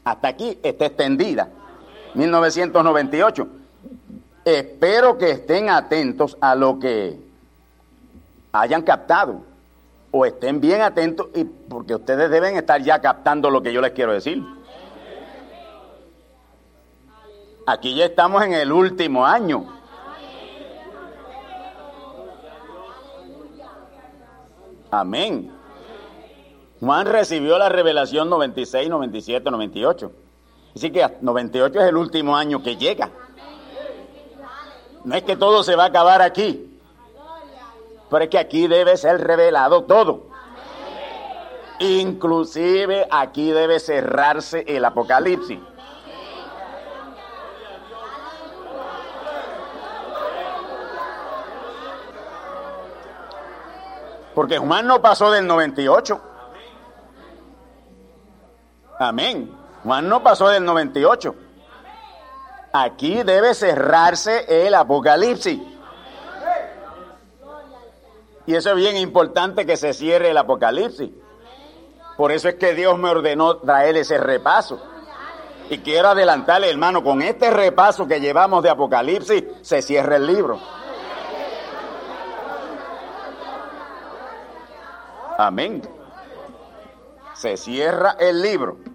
Hasta 0.04 0.28
aquí 0.28 0.58
está 0.62 0.86
extendida. 0.86 1.48
1998. 2.14 3.48
Espero 4.44 5.16
que 5.16 5.30
estén 5.30 5.70
atentos 5.70 6.36
a 6.40 6.54
lo 6.54 6.78
que 6.78 7.18
hayan 8.52 8.82
captado 8.82 9.40
o 10.10 10.26
estén 10.26 10.60
bien 10.60 10.82
atentos 10.82 11.28
y 11.34 11.44
porque 11.44 11.94
ustedes 11.94 12.30
deben 12.30 12.56
estar 12.56 12.80
ya 12.82 13.00
captando 13.00 13.50
lo 13.50 13.62
que 13.62 13.72
yo 13.72 13.80
les 13.80 13.92
quiero 13.92 14.12
decir. 14.12 14.44
Aquí 17.66 17.94
ya 17.94 18.04
estamos 18.04 18.44
en 18.44 18.52
el 18.52 18.70
último 18.70 19.26
año. 19.26 19.66
Amén. 24.90 25.50
Juan 26.80 27.06
recibió 27.06 27.58
la 27.58 27.70
revelación 27.70 28.28
96, 28.28 28.90
97, 28.90 29.50
98. 29.50 30.12
Así 30.76 30.90
que 30.90 31.16
98 31.22 31.80
es 31.80 31.88
el 31.88 31.96
último 31.96 32.36
año 32.36 32.62
que 32.62 32.76
llega. 32.76 33.10
No 35.04 35.14
es 35.14 35.22
que 35.22 35.36
todo 35.36 35.62
se 35.62 35.76
va 35.76 35.84
a 35.84 35.88
acabar 35.88 36.22
aquí, 36.22 36.80
pero 38.10 38.24
es 38.24 38.30
que 38.30 38.38
aquí 38.38 38.66
debe 38.66 38.96
ser 38.96 39.20
revelado 39.20 39.84
todo. 39.84 40.28
Inclusive 41.78 43.06
aquí 43.10 43.50
debe 43.50 43.80
cerrarse 43.80 44.64
el 44.66 44.84
Apocalipsis. 44.84 45.58
Porque 54.34 54.58
Juan 54.58 54.86
no 54.86 55.00
pasó 55.00 55.30
del 55.30 55.46
98. 55.46 56.20
Amén. 58.98 59.54
Juan 59.84 60.08
no 60.08 60.22
pasó 60.22 60.48
del 60.48 60.64
98. 60.64 61.34
Aquí 62.76 63.22
debe 63.22 63.54
cerrarse 63.54 64.66
el 64.66 64.74
Apocalipsis. 64.74 65.60
Y 68.46 68.54
eso 68.56 68.70
es 68.70 68.76
bien 68.76 68.96
importante 68.96 69.64
que 69.64 69.76
se 69.76 69.94
cierre 69.94 70.30
el 70.30 70.36
Apocalipsis. 70.36 71.08
Por 72.16 72.32
eso 72.32 72.48
es 72.48 72.56
que 72.56 72.74
Dios 72.74 72.98
me 72.98 73.10
ordenó 73.10 73.58
traer 73.58 73.96
ese 73.96 74.18
repaso. 74.18 74.82
Y 75.70 75.78
quiero 75.78 76.08
adelantarle, 76.08 76.68
hermano, 76.68 77.04
con 77.04 77.22
este 77.22 77.48
repaso 77.48 78.08
que 78.08 78.18
llevamos 78.18 78.64
de 78.64 78.70
Apocalipsis, 78.70 79.44
se 79.62 79.80
cierra 79.80 80.16
el 80.16 80.26
libro. 80.26 80.58
Amén. 85.38 85.80
Se 87.34 87.56
cierra 87.56 88.16
el 88.18 88.42
libro. 88.42 88.93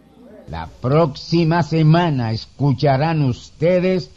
La 0.49 0.67
próxima 0.81 1.61
semana 1.61 2.31
escucharán 2.31 3.21
ustedes 3.21 4.11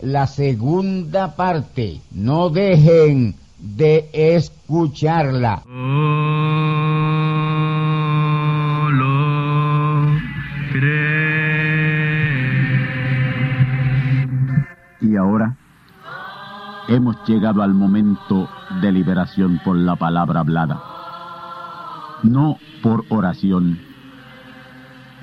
la 0.00 0.26
segunda 0.26 1.36
parte. 1.36 2.00
No 2.10 2.48
dejen 2.48 3.34
de 3.58 4.08
escucharla. 4.12 5.62
Y 15.02 15.16
ahora 15.16 15.58
hemos 16.88 17.16
llegado 17.26 17.62
al 17.62 17.74
momento 17.74 18.48
de 18.80 18.90
liberación 18.90 19.60
por 19.62 19.76
la 19.76 19.96
palabra 19.96 20.40
hablada, 20.40 20.80
no 22.22 22.56
por 22.82 23.04
oración 23.10 23.93